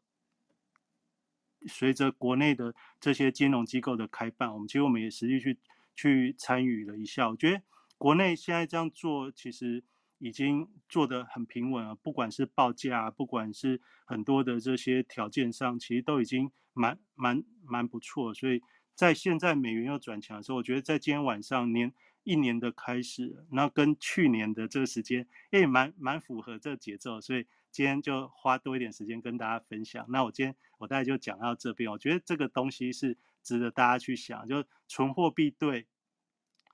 [1.67, 5.59] 随着国内的这些金融机构的开办，我们其实我们也实际去
[5.95, 7.29] 去参与了一下。
[7.31, 7.63] 我觉得
[7.99, 9.83] 国内现在这样做其实
[10.19, 18.63] 已经做得很平稳了，不管是报价，不管是很多的这些条件上，其实都已经蛮蛮蛮不错，所以。
[18.97, 21.93] 在现在美元又转强的时候，我觉得在今天晚上年
[22.23, 27.45] 一年的开始，那跟去年的这个时间也蛮蛮符合这个节奏，所以
[27.75, 30.07] 今天就花多一点时间跟大家分享。
[30.09, 35.89] 那我今天我大概就讲到这边，我觉得这个东西是值得大家去想，就存货币对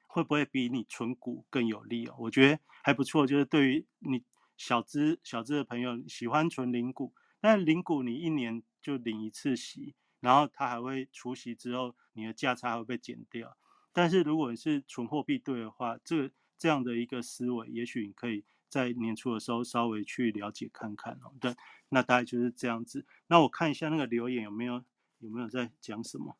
[0.07, 2.15] 会不会比你存股更有利哦？
[2.19, 4.23] 我觉得还不错，就是对于你
[4.59, 9.95] 小资小资的朋友喜欢存零股，但零股你一年就领一次息。
[10.21, 13.57] 然后它还会除息之后，你的价差会被减掉。
[13.91, 21.35] 但是如果你是纯货币对的话，这这样的一个思维，也许你可以在年初的时候稍微去了解看看哦。
[21.39, 21.55] 对，
[21.91, 23.05] 那大概就是这样子。
[23.27, 24.83] 那我看一下那个留言有没有
[25.19, 26.39] 有没有在讲什么？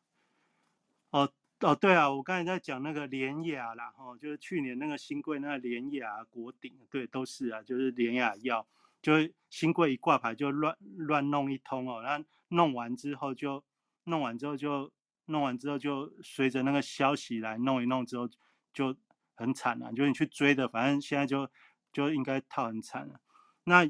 [1.11, 8.65] 哦哦，对啊，我刚才在讲那个联雅啦，哦，就是去年那个新贵那个联雅国鼎，对，都是啊，就是联雅药。
[9.01, 9.13] 就
[9.49, 13.63] 新贵一挂牌就乱乱弄一通哦，然后弄完之后就
[14.03, 14.91] 弄完之后就
[15.25, 18.29] 弄完之后就随着那个消息来弄一弄之后
[18.71, 18.95] 就
[19.33, 21.49] 很惨啊，就是你去追的，反正现在就
[21.91, 23.19] 就应该套很惨了。
[23.63, 23.89] 那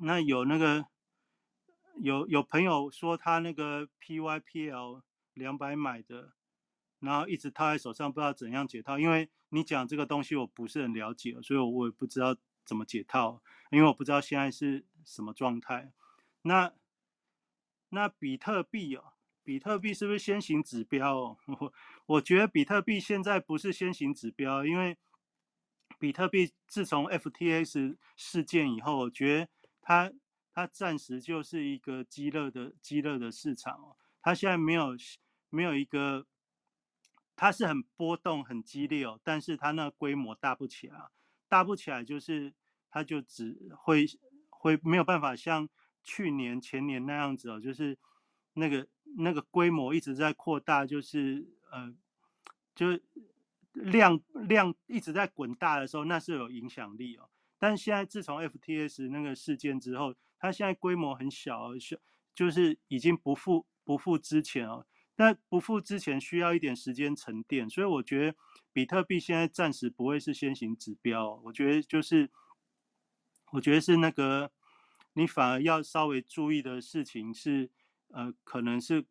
[0.00, 0.86] 那有那个
[1.96, 5.02] 有有朋友说他那个 PYPL
[5.34, 6.32] 两百买的，
[7.00, 8.98] 然后一直套在手上，不知道怎样解套。
[8.98, 15.92] 因为你讲这个东西我不是很了解，所以我也不知道怎么解套，因为我不知道现在是什么状态。
[16.42, 16.72] 那
[17.90, 19.12] 那比特币哦，
[19.42, 21.16] 比特币是不是先行指标？
[21.16, 21.38] 哦？
[21.60, 21.72] 我
[22.06, 24.96] 我觉得比特币现在不是先行指标，因为
[25.98, 29.48] 比特币自从 FTX 事件以后，我觉得
[29.82, 30.12] 它
[30.54, 34.96] 它暂时就是一个激热的激热的市场哦，它现在没有
[35.50, 36.26] 没有一个，
[37.34, 41.08] 它是很波动很激烈哦，但是它那规模大不起来，
[41.48, 42.54] 大不起来就是
[42.88, 44.06] 它就只会
[44.50, 45.68] 会没有办法像
[46.04, 47.98] 去年前年那样子哦，就是
[48.54, 48.86] 那个
[49.16, 51.92] 那个规模一直在扩大，就是呃
[52.74, 53.00] 就。
[53.84, 57.28] 量量一直在滚大的时候，那是有影响力哦。
[57.58, 61.96] 但现在自从 FTS 那个事件之后，它现在规模很小，小
[62.34, 64.86] 就是已经不复不复之前哦。
[65.16, 68.36] 那不复之前需要一点时间沉淀，所以我觉得
[68.72, 71.34] 比特币现在暂时不会是先行指标。
[71.44, 72.30] 我觉得就是，
[73.52, 74.52] 我觉得是那个
[75.14, 77.70] 你反而要稍微注意的事情是，
[78.08, 79.06] 呃，可能是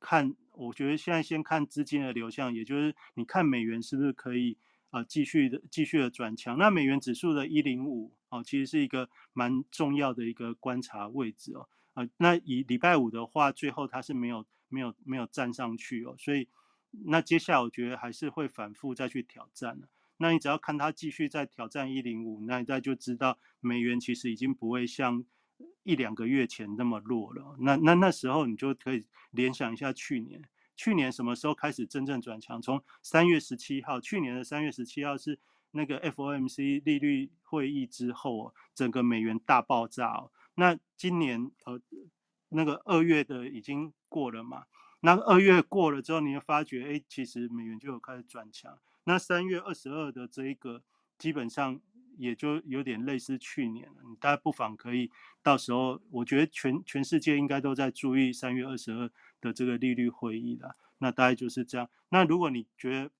[0.00, 0.34] 看。
[0.56, 4.56] 我觉得现在先看资金的流向，也就是你看美元是不是可以
[4.90, 6.56] 啊继续的继续的转强。
[6.58, 11.68] 那美元指数的一零五哦，其实是一个蛮重要的一个观察位置哦。
[11.94, 16.48] 啊，那以礼拜五的话，最后它是没有没有没有站上去哦，所以
[17.06, 19.88] 那接下来我觉得还是会反复再去挑战的。
[20.16, 25.24] 那你只要看它继续在挑战一零五，那大家就知道美元其实已经不会像。
[25.82, 30.42] 一两个月前那么弱了，那那那时候你就可以联想一下去年，
[30.74, 32.60] 去年什么时候开始真正转强？
[32.60, 35.38] 从三月十七号，去年的三月十七号是
[35.72, 40.30] 那个 FOMC 利率会议之后，整个美元大爆炸哦。
[40.54, 41.80] 那今年呃，
[42.48, 44.64] 那个二月的已经过了嘛？
[45.00, 48.78] 那二月过了之后，你就发觉，哎，其实美元就有开始转强。
[49.04, 50.82] 那三月二十二的这一个，
[51.18, 51.80] 基本上。
[52.16, 55.10] 也就有点类似去年了，你大家不妨可以
[55.42, 59.10] 到时候，我觉得全全世界应该都在注意三月二十二
[59.40, 61.88] 的这个利率会议的，那大概就是这样。
[62.08, 63.10] 那如果你觉得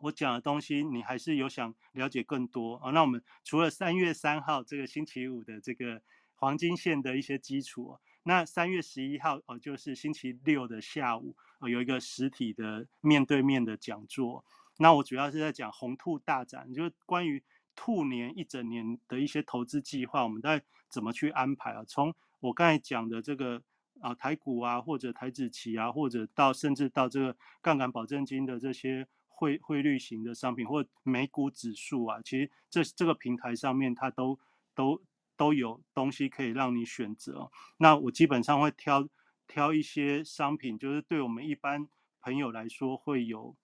[0.00, 6.02] 我讲的东西你还是有想了解更多啊，那我们除了三月三号这个星期五的这个
[6.34, 11.34] 黄金线的一些基础，那三月十一号哦就是星期六的下午
[11.68, 14.44] 有一个实体的面对面的讲座，
[14.78, 17.42] 那我主要是在讲红兔大展，就是关于。
[17.76, 21.84] 兔年一整年的一些投资计划，我们在怎么去安排啊？
[21.86, 23.62] 从我刚才讲的这个
[24.00, 34.38] 啊台股啊，或者台子期啊，或者到甚至到这个杠杆保证金的这些汇汇率型的商品，或美股指数啊，其实这这个平台上面它都
[34.74, 35.02] 都
[35.36, 37.50] 都有东西可以让你选择。
[37.78, 39.08] 那我基本上会挑
[39.46, 41.88] 挑一些商品，就是对我们一般
[42.20, 43.56] 朋友来说会有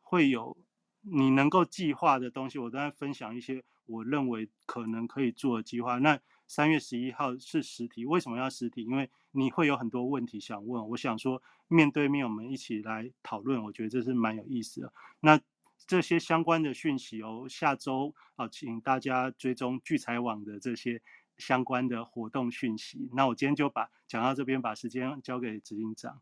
[0.00, 0.56] 会有。
[1.02, 5.98] 你能够计划的东西，我都在分享一些我认为可能可以做的计划。
[5.98, 8.84] 那三月十一号是实体，为什么要实体？
[8.84, 14.92] 因为你会有很多问题想问，我想说面对面我们一起来讨论，我觉得这是蛮有意思的。
[15.20, 15.40] 那
[15.86, 21.02] 这些相关的讯息哦，下周啊，请大家追踪聚财网的这些
[21.38, 23.10] 相关的活动讯息。
[23.14, 26.20] 那我今天就把讲到这边，把时间交给执行长。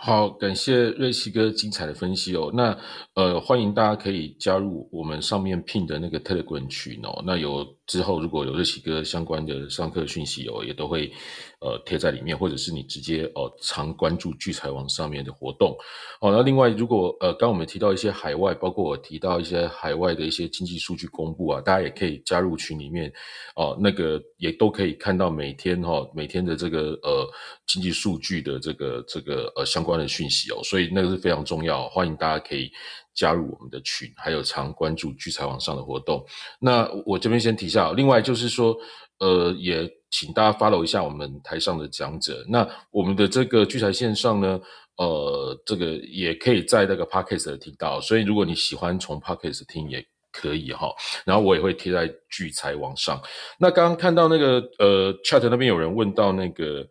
[0.00, 2.52] 好，感谢瑞奇哥精彩的分析哦。
[2.54, 2.78] 那
[3.14, 7.20] 呃，欢迎大家可以加入我们上面聘的那个 Telegram 群哦。
[7.26, 11.10] 那有之后如果有瑞奇哥相关的上课讯息哦，也都会
[11.58, 15.76] 呃贴在里面，或者是你直接哦常关注聚财网上面的活动
[16.20, 16.30] 哦。
[16.30, 23.12] 那另外，如果呃刚我们提到一些海外，包括我提到一些海外的一些经济数据公布啊，大家也可以加入群里面
[23.56, 23.76] 哦。
[23.80, 27.28] 那个也都可以看到每天哈每天的这个呃
[27.66, 29.88] 经济数据的这个这个呃相。
[29.88, 32.70] 关的讯息哦，所以那个是非常重要，欢迎大家可以
[33.18, 36.24] 加入我们的群，还有常关注聚财网上的活动。
[36.60, 38.76] 那我这边先提下，另外就是说，
[39.18, 42.44] 呃，也请大家 follow 一下我们台上的讲者。
[42.48, 44.60] 那我们的这个聚财线上呢，
[44.98, 50.94] 呃，这个也可以在那个 podcast 听到，所以如果你喜欢从 podcast 听也可以哈。
[51.24, 53.20] 然后我也会贴在聚财网上。
[53.58, 56.86] 那刚刚看到那个呃 chat 那边有人问到那个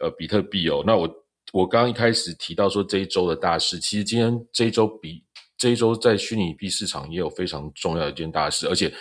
[0.00, 1.06] 呃比特币哦，那我。
[1.52, 5.22] 我刚刚一开始提到说这一周的大事，其实今天这一周比
[5.56, 8.92] 这一周在虚拟币市场也有非常重要的一件大事，而且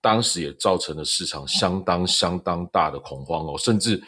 [0.00, 4.02] 当时也造成了市场相当相当大的恐慌哦，甚至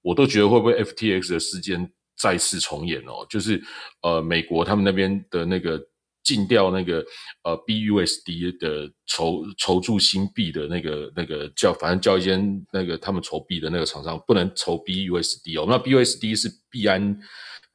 [0.00, 3.62] 我都觉得会不会 FTX 的事件再次重演哦，就是
[4.02, 5.80] 呃美国他们那边的那个。
[6.24, 7.04] 禁掉那个
[7.42, 17.20] 呃 BUSD 的筹筹铸新币的那个那个叫反正叫一间那个他们筹币的那个厂商不能筹 BUSD 哦，那 BUSD 是币安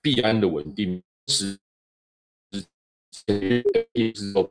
[0.01, 1.59] 币安的稳定是
[3.27, 3.63] 是
[3.93, 4.43] 一直都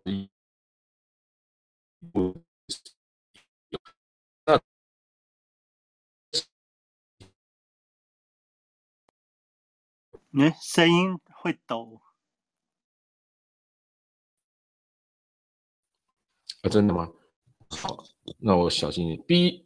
[2.12, 2.42] 不
[4.44, 4.60] 那
[10.30, 12.00] 你声音会抖
[16.60, 16.68] 啊。
[16.68, 17.10] 真的吗？
[17.70, 18.04] 好，
[18.38, 19.26] 那我小心一点。
[19.26, 19.64] B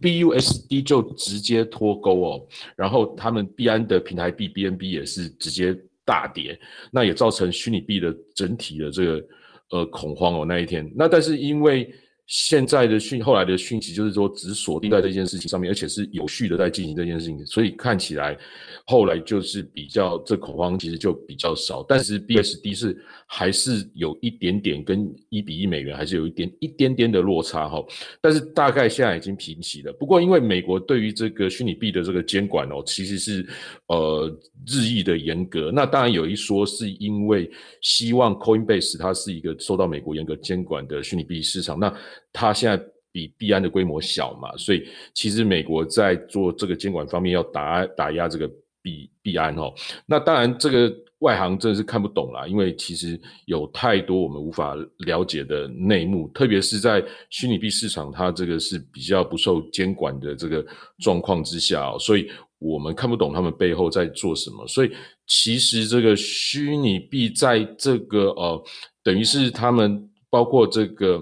[0.00, 5.72] BUSD 就直接脱钩哦，然后他们币安的平台币 BNB 也是直接
[6.06, 6.58] 大跌，
[6.90, 9.26] 那也造成虚拟币的整体的这个
[9.72, 10.46] 呃恐慌哦。
[10.46, 11.92] 那一天，那但是因为。
[12.26, 18.36] 现在的讯，后来的讯息就是说，只锁定在这件事情上面，而且是有序的在进行这件事情，所以看起来
[18.84, 21.84] 后来就是比较这恐慌其实就比较少。
[21.88, 22.96] 但是 BSD 是
[23.26, 27.84] 还是有一点点跟一比一美元还是有一点一点点的落差哈。
[28.20, 29.92] 但是大概现在已经平息了。
[29.92, 33.46] 不过因为美国对于这个虚拟币的这个监管哦，其实是
[33.86, 34.28] 呃
[34.66, 35.70] 日益的严格。
[35.72, 37.48] 那当然有一说是因为
[37.82, 41.94] 希望 Coinbase 它是一个受到美国严格监管的虚拟币市场，那
[42.32, 42.82] 它现在
[43.12, 48.46] 比币安的规模小嘛，所以其实美国在做这个监管方面要打打压这个
[48.82, 49.72] 币币安哦。
[50.04, 60.62] 那当然这个外行真的是看不懂啦，因为其实有太多我们无法了解的内幕，特别是在虚拟币市场，它这个是比较不受监管的这个
[60.98, 64.68] 状况之下，所以我们看不懂他们背后在做什么。
[64.68, 64.92] 所以
[65.26, 68.62] 其实这个虚拟币在这个呃，
[69.02, 71.18] 等于是他们包括这个。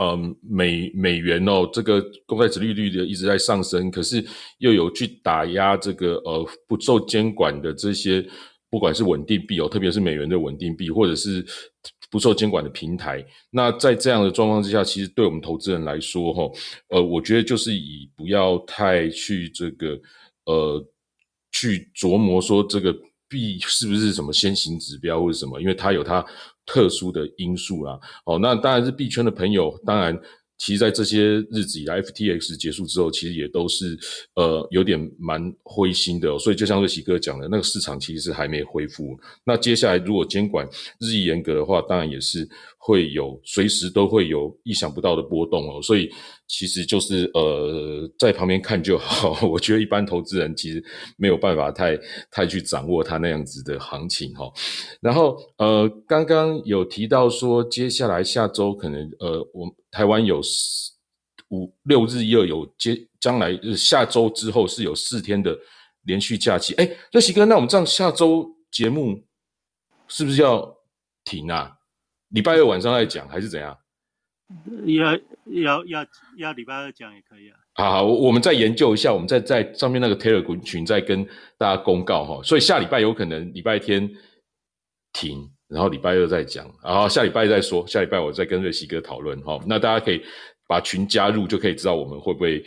[0.00, 4.24] 嗯，美美元哦，这个公开值利率的一直在上升，可是
[4.58, 8.24] 又有去打压这个呃不受监管的这些，
[8.70, 11.44] 不管是稳定币哦，特别是美元的稳定币，或者是
[12.10, 13.24] 不受监管的平台。
[13.50, 16.48] 那在这样的状况之下，其实对我们投资人来说，哈，
[16.90, 19.98] 呃，我觉得就是以不要太去这个
[20.44, 20.86] 呃
[21.50, 22.96] 去琢磨说这个
[23.28, 26.24] 币是不是什么先行指标或者什么，因为它有它。
[26.70, 30.14] 特殊的因素啦，哦，那当然是币圈的朋友，当然，
[30.58, 33.96] 其实，在这些日子以来，FTX 结束之后，其实也都是
[34.34, 39.18] 呃有点蛮灰心的，所以就像瑞奇哥讲的，那个市场其实是还没恢复。
[39.44, 40.68] 那接下来如果监管
[41.00, 46.10] 日益严格的话，当然也是会有随时都会有意想不到的波动哦，所以。
[46.50, 49.38] 其实就是呃，在旁边看就好。
[49.46, 50.82] 我觉得一般投资人其实
[51.18, 51.94] 没有办法太
[52.30, 54.50] 太去掌握它那样子的行情哈。
[55.02, 60.40] 然后呃，刚刚有提到说，接下来下周可能呃，我台湾有
[61.48, 65.58] 五六日又有接，将来下周之后是有四天的
[66.02, 66.72] 连续假期。
[66.74, 69.26] 哎，热喜哥，那我们这样下周节目
[70.06, 70.72] 是不是要
[71.24, 71.76] 停啊？
[72.28, 73.76] 礼拜二晚上再讲还是怎样？
[74.86, 75.16] 要
[75.46, 76.06] 要要
[76.36, 77.58] 要礼拜二讲也可以啊。
[77.74, 81.26] 好，好，我我们再研究一下，我们再在上面那个 Telegram 群再跟
[81.58, 82.40] 大家公告哈。
[82.44, 84.08] 所以下礼拜有可能礼拜天
[85.12, 87.86] 停，然后礼拜二再讲，然后下礼拜再说。
[87.86, 89.60] 下礼拜我再跟瑞希哥讨论哈。
[89.66, 90.22] 那大家可以
[90.66, 92.64] 把群加入，就可以知道我们会不会。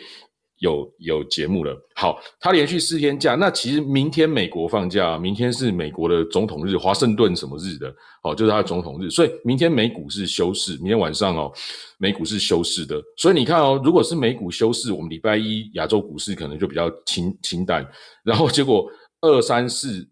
[0.61, 7.91] 有有节目了，好，他连续四天假，那其实明天美国放假，明天是美国的总统日，华盛顿什么日的，
[8.21, 11.51] 哦，就是他的总统日，所以明天美股是休市，明天晚上哦，
[11.97, 17.83] 美股是休市的，所以你看哦，如果是美股休市，我们礼拜一亚洲股市可能就比较清清淡，
[18.23, 18.87] 然后结果
[19.21, 20.07] 二三四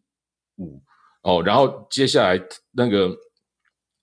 [0.58, 0.82] 五
[1.24, 2.42] 哦，然后接下来
[2.72, 3.10] 那个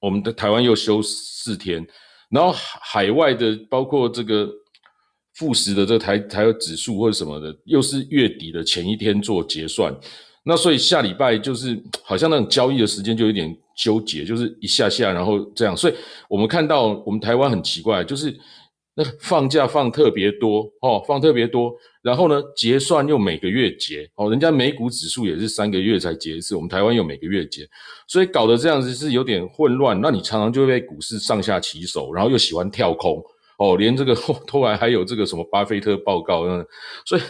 [0.01, 1.87] 我们的台湾又休四天，
[2.31, 4.49] 然后海外的包括这个。
[5.39, 9.95] 富时的这个台台指数或者什么的，又是月底的前一天做结算，
[10.47, 15.95] 那所以下礼拜就是好像那种交易的时间就有点纠结，就是一下下然后这样，所以
[16.27, 18.35] 我们看到我们台湾很奇怪，就是
[18.99, 27.69] 那放假放特别多哦，放特别多，然后呢结算又每个月结哦，人家美股指数也是三个月才结一次，我们台湾又每个月结，
[28.09, 33.23] 所以搞得这样子是有点混乱，那你常常就会被股市上下起手，然后又喜欢跳空。
[33.59, 34.15] 哦，连这个
[34.51, 36.67] 后来还有这个什么巴菲特报告，嗯，
[37.07, 37.23] 所以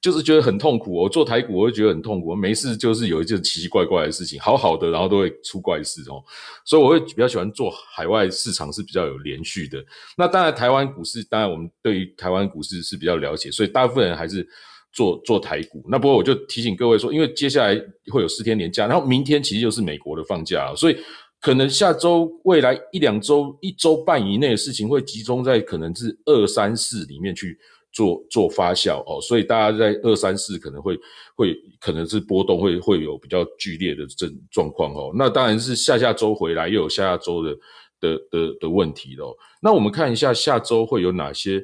[0.00, 0.92] 就是觉得很痛苦。
[0.92, 2.34] 我做台股，我就觉得很痛苦。
[2.34, 6.22] 没事，就是有一件奇奇怪怪的事情，好好的，然后都会出怪事哦。
[6.64, 9.84] 所以我会比较喜欢做海外市场，是比较有连续的。
[10.16, 14.46] 那当然，台湾股市，当然我们对于台湾股市是比较了解，所以大部分人还是
[14.92, 15.84] 做做台股。
[15.88, 17.74] 那不过我就提醒各位说，因为接下来
[18.12, 20.96] 会有四天年假，然后明天其实就是美国的放假，所以。
[21.40, 27.56] 可能下周未来一两周、一周半以内的事情会集中在可能是二三四里面去
[27.92, 30.98] 做做发酵哦，所以大家在二三四可能会
[31.34, 35.10] 会可能是波动会会有比较剧烈的这状况哦。
[35.14, 37.54] 那当然是下下周回来又有下下周的
[38.00, 39.36] 的的的问题喽。
[39.60, 41.62] 那我们看一下下周会有哪些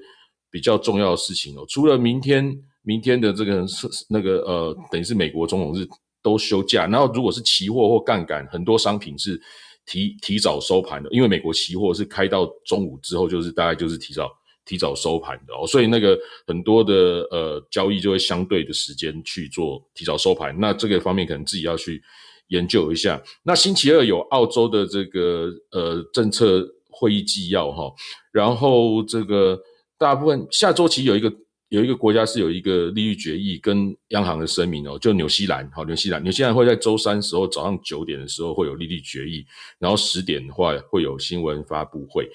[0.50, 1.64] 比较重要的事情哦。
[1.68, 5.86] 除了明天明天的这个是那个呃，等于是美国总统日
[6.22, 9.40] 都休假，然后如果是期货或杠杆，很多商品是。
[9.86, 14.30] 提提早收盘的，因为美国期货是开到中午之后，就是大概就是提早
[14.64, 16.94] 提早收盘的哦，所以那个很多的
[17.30, 20.54] 呃交易就会相对的时间去做提早收盘。
[20.58, 22.02] 那这个方面可能自己要去
[22.48, 23.22] 研究一下。
[23.42, 27.92] 那星期二有澳洲的这个呃政策会议纪要哈，
[28.32, 29.60] 然后这个
[29.98, 31.32] 大部分下周期有一个。
[31.70, 39.44] 有一个国家是有一个利率决议跟央行的声明哦，就纽西兰，好，纽西兰，纽西兰会在周三时候早上九点的时候会有利率决议，
[39.80, 42.30] 然后十点的话会有新闻发布会，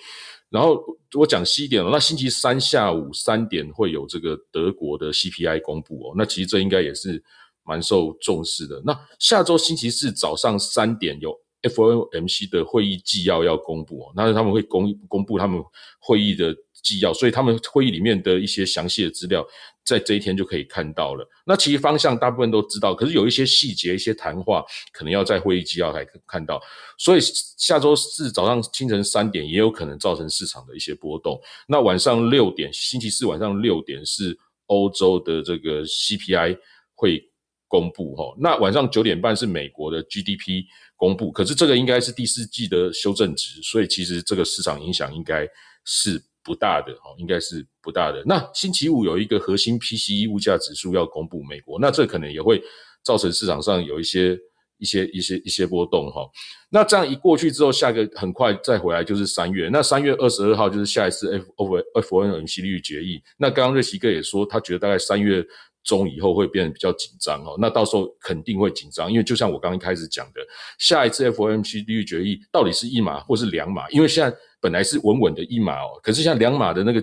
[0.50, 0.84] 然后
[1.18, 7.24] 我讲西点哦，那星期三下午三点会有这个德国的 CPI 公布哦，那其实这应该也是
[7.64, 8.82] 蛮受重视的。
[8.86, 15.64] 那下周星期四早上三点有 FOMC 的会议纪要要公布哦，那他们会公公布他们
[16.00, 16.56] 会议的。
[16.84, 19.46] 纪要，所以他们会议里面的一些详细的资料，
[19.86, 21.28] 在这一天就可以看到了。
[21.46, 26.62] 那其实方向大部分都知道，可是有一些细节、一些谈话，可能要在会议纪要才看到。
[26.98, 31.40] 所以下周四早上清晨三点，也有可能造成市场的一些波动。
[31.68, 34.38] 那晚上六点，星期四晚上六点是
[34.68, 36.58] 欧洲的这个 CPI
[36.96, 37.24] 会
[37.68, 38.36] 公布哈。
[38.40, 40.66] 那晚上九点半是美国的 GDP
[40.96, 45.48] 公布，可是这个应该是第四季的修正值，所以其实这个市场影响应该
[45.84, 46.22] 是。
[46.44, 48.24] 不大的哦，应该是不大的。
[48.26, 52.62] 那星期五有一个核心 PCE 物价指数要公布，美国，那这可能也会
[53.04, 54.38] 造成市场上有一些
[54.78, 56.22] 一些一些一些波动哈。
[56.70, 59.70] 那这样一过去之后，下个很快再回来就是三月。
[59.72, 63.22] 那三月二十二号就是下一次 F O F N 息率决议。
[63.38, 65.46] 那刚刚瑞奇哥也说，他觉得大概三月
[65.90, 67.58] 中以后会变得比较紧张哦。
[67.60, 70.42] 那到时候肯定会紧张，因为就像我刚刚开始讲的，
[70.78, 73.90] 下一次 F O M C 利率决议到底是一码或是两码？
[73.90, 74.38] 因为现在。
[74.62, 77.02] 本来是稳稳的一码哦，可是像两码的那个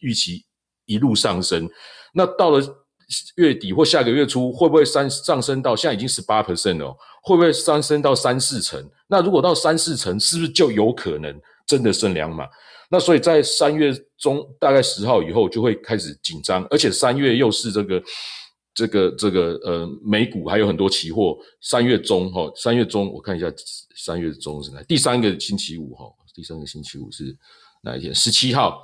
[0.00, 0.42] 预期
[0.86, 1.68] 一路上升，
[2.14, 2.58] 那到了
[3.36, 6.96] 月底或下个月初，会不会三上升到现在已经十八 percent 哦？
[7.22, 8.82] 会不会上升到三四成？
[9.06, 12.48] 那如果到三四成，是不是就有可能真的升两码？
[12.90, 18.02] 那所以在三月中大概十号以后就会开始紧张，而且三月又是这个
[18.74, 23.46] 这个这个呃美股还有很多期货，三月中哈，三月中我看一下
[23.96, 24.82] 三月中是哪？
[24.84, 26.06] 第三个星期五哈。
[26.34, 27.32] 第三个星期五是
[27.84, 28.12] 哪一天？
[28.12, 28.82] 十七号，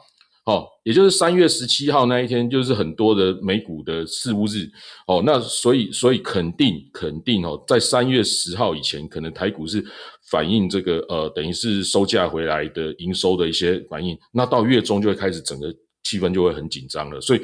[0.50, 4.68] 哦，也就是三月十七号那一天，就是很多的美股的事务日，
[5.06, 9.84] 哦，那所以所以肯定肯定哦，在三月十号以前，可能台股是
[10.28, 15.72] 反映这个呃，等于是收价回来的营收的一些反应，那到月中就会开始整个
[16.02, 17.20] 气氛就会很紧张了。
[17.20, 17.40] 所以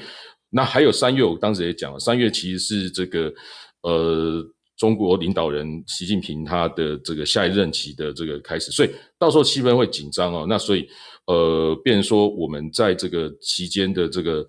[0.50, 3.32] 那还有三月，我当时也讲了，三月其实是这个
[3.82, 4.44] 呃。
[4.76, 10.46] 中国领导人习近平他的这个下一任期的这个开始，所以到时候气氛会紧张哦。
[10.48, 10.86] 那所以
[11.26, 14.46] 呃，变说我们在这个期间的这个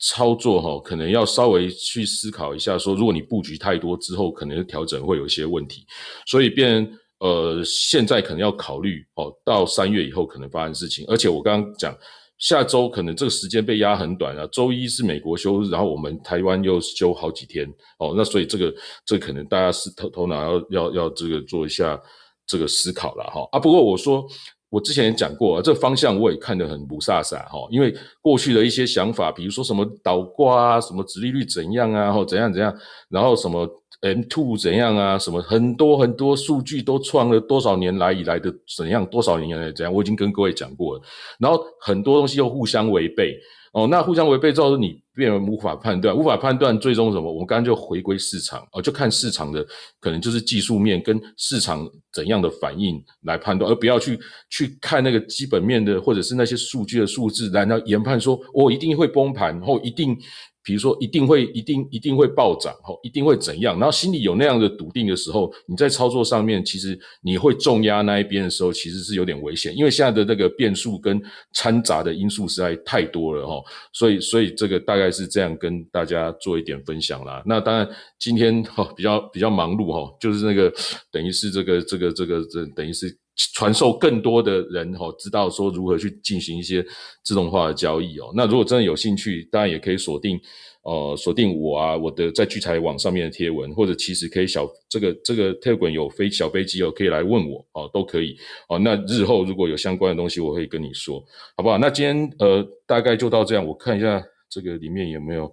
[0.00, 5.86] 操作哈，可能要稍微去思考一下，说如果你布局太多之后，可能调整会有一些问题。
[6.26, 6.86] 所以变
[7.20, 11.04] 呃，现在可能要考虑哦，到三月以后可能发生事情。
[11.08, 11.96] 而且我刚刚讲。
[12.42, 17.64] 下周可能这个时间被压很短啊，周一是美国休，然后我们台湾又休好几天
[18.00, 18.74] 哦，那所以这个
[19.06, 21.96] 这可能大家是头头脑要要要这个做一下
[22.44, 23.60] 这个思考了哈啊。
[23.60, 24.26] 不过我说
[24.70, 32.76] 我之前也讲过，这个方向我也看得很不飒飒哈，因为过去的一些想法，比如说什么倒挂啊，什么殖利率怎样啊，或怎样怎样，
[33.08, 33.81] 然后什么。
[34.02, 35.16] M two 怎样啊？
[35.16, 39.06] 什么很多很多数据都创了多少年来以来的怎样？
[39.06, 39.94] 多少年来怎样？
[39.94, 41.02] 我已经跟各位讲过了。
[41.38, 43.38] 然后很多东西又互相违背
[43.72, 43.86] 哦。
[43.86, 47.32] 那互相违背，造成你变为无法判断，无法判断最终什么？
[47.32, 49.64] 我们刚刚就回归市场哦，就看市场的
[50.00, 54.18] 可能就是技术面跟市场怎样的反应来判断，而不要去
[54.50, 60.18] 去看那个基本面的或者是那些数据的数字，然后研判说我一定会崩盘，然后一定。
[60.64, 63.78] 比如说，一定会、一定、一定会暴涨，吼，一定会怎样？
[63.78, 71.20] 然后心里有那样的笃定的时候，你在操作上面，其实你会重压那一边的时候，其实是有点危险，因为现在的那个变数跟
[71.52, 73.62] 掺杂的因素实在太多了，哈。
[73.92, 77.42] 所以，所以这个大概是这样跟大家做一点分享啦。
[77.44, 80.72] 那当然，今天哈比较比较忙碌哈，就是那个
[81.10, 83.16] 等于是这个这个这个这等于是
[83.54, 86.84] 传授更多的人哦，知道说如何去进行一些
[87.24, 88.30] 自动化的交易哦。
[88.36, 90.38] 那如果真的有兴趣，当然也可以锁定
[90.82, 98.36] 呃锁定我啊，我的在聚财网上面的贴文，或者其实可以小这个这个贴文有飞小飞机哦，可以来问我哦，都可以
[98.68, 98.78] 哦。
[98.78, 101.18] 那日后如果有相关的东西，我会跟你说，
[101.56, 101.78] 好不好？
[101.78, 105.50] 那今天呃大概就到这样，我看一下这个里面有没有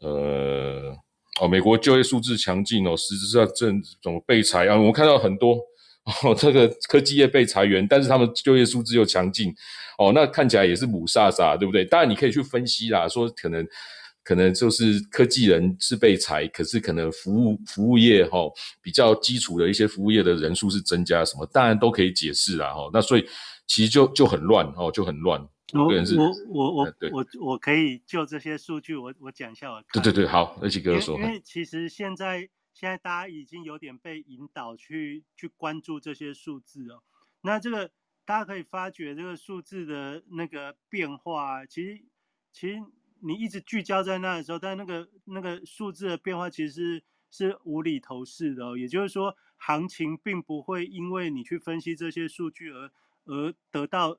[0.00, 0.94] 呃
[1.40, 3.72] 哦，美国就业数字强劲哦，实质上这
[4.02, 5.56] 种被裁啊，我看到很多。
[6.04, 9.54] 哦，这个科技业被裁员，但是他们就业数字又强劲，
[9.98, 11.84] 哦，那看起来也是母萨萨，对不对？
[11.84, 13.64] 当然你可以去分析啦，说可能
[14.24, 18.38] 可能就是科技人是被裁，可是可能服务服务业哈
[18.82, 22.90] 比较基础的一些服务业的人数是增加，什么当然都可以解释啦，哈。
[22.92, 23.24] 那所以
[23.66, 25.40] 其实就就很乱哦，就很乱。
[25.74, 25.92] 我我
[26.48, 29.80] 我我我我可以就这些数据，我我讲一下我。
[29.92, 31.16] 对对对，好，那几哥说。
[31.18, 32.48] 因为其实现在。
[32.80, 37.02] 现在大家已经有点被引导去去关注这些数字哦。
[37.42, 37.90] 那这个
[38.24, 42.02] 大家可以发觉这个数字的那个变化，其实
[42.50, 42.82] 其实
[43.20, 48.78] 你一直聚焦在那的时候，但那个那个数字的变化其实是是无厘头式的哦。
[48.78, 52.90] 也就是说，行情并不会因为你去分析这些数据而
[53.24, 54.18] 而得到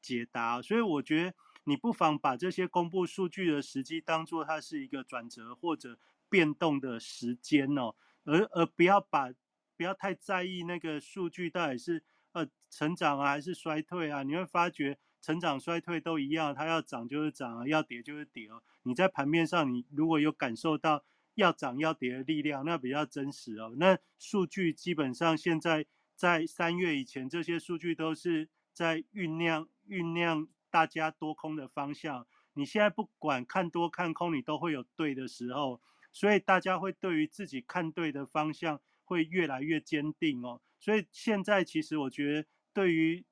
[0.00, 0.62] 解答。
[0.62, 5.98] 所以我觉得你不妨把这些公布数据的时机当做它是一个转折或者。
[6.28, 7.94] 变动的时间哦，
[8.24, 9.30] 而而不要把
[9.76, 12.02] 不要太在意那个数据到底是
[12.32, 14.22] 呃成长啊还是衰退啊？
[14.22, 18.62] 你会发觉成长衰退都一样，它要涨就是涨啊，要跌就是跌哦。
[18.82, 23.74] 你在盘面上，你如果有感受到要涨要跌的力量，那比较真实哦。
[23.76, 32.26] 那数据基本上现在在三月以前，这些数据都是在酝酿酝酿大家多空的方向。
[32.54, 35.80] 你现在不管看多看空，你都会有对的时候。
[36.12, 40.60] 所以大家会对于自己看对的方向会越来越坚定哦。
[40.78, 43.24] 所以现在其实我觉得，对于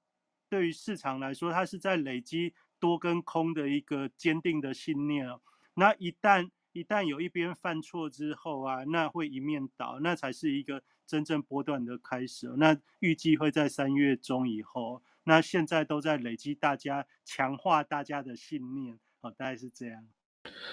[0.48, 5.40] 对于市场来说，它是在累积多跟空的一个坚定的信念哦。
[5.74, 12.48] 那一旦一旦有一边犯错之后啊，那会一面倒，那才是一个真正波段的开始。
[12.56, 20.06] 那预计会在三月中以后，那现在都在累积大家强化大家的信念，哦，大概是这样。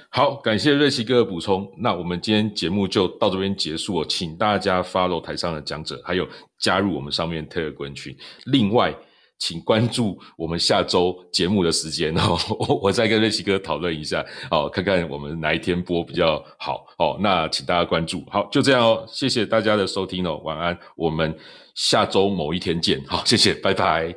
[0.09, 1.67] 好，感谢瑞奇哥的补充。
[1.77, 6.27] 那我们今天节目就到这边结束了，请大家 follow 台上的讲者，还有
[6.59, 8.15] 加入我们上面特滚群。
[8.45, 8.95] 另外，
[9.39, 12.37] 请关注我们下周节目的时间哦，
[12.81, 16.85] 我再跟瑞奇哥讨论一下，好，看看我们哪一天播比较好。
[16.99, 18.23] 哦，那请大家关注。
[18.29, 21.35] 好，就这样哦，谢谢大家的收听哦，晚安，我们
[21.73, 23.03] 下周某一天见。
[23.07, 24.15] 好，谢谢，拜拜。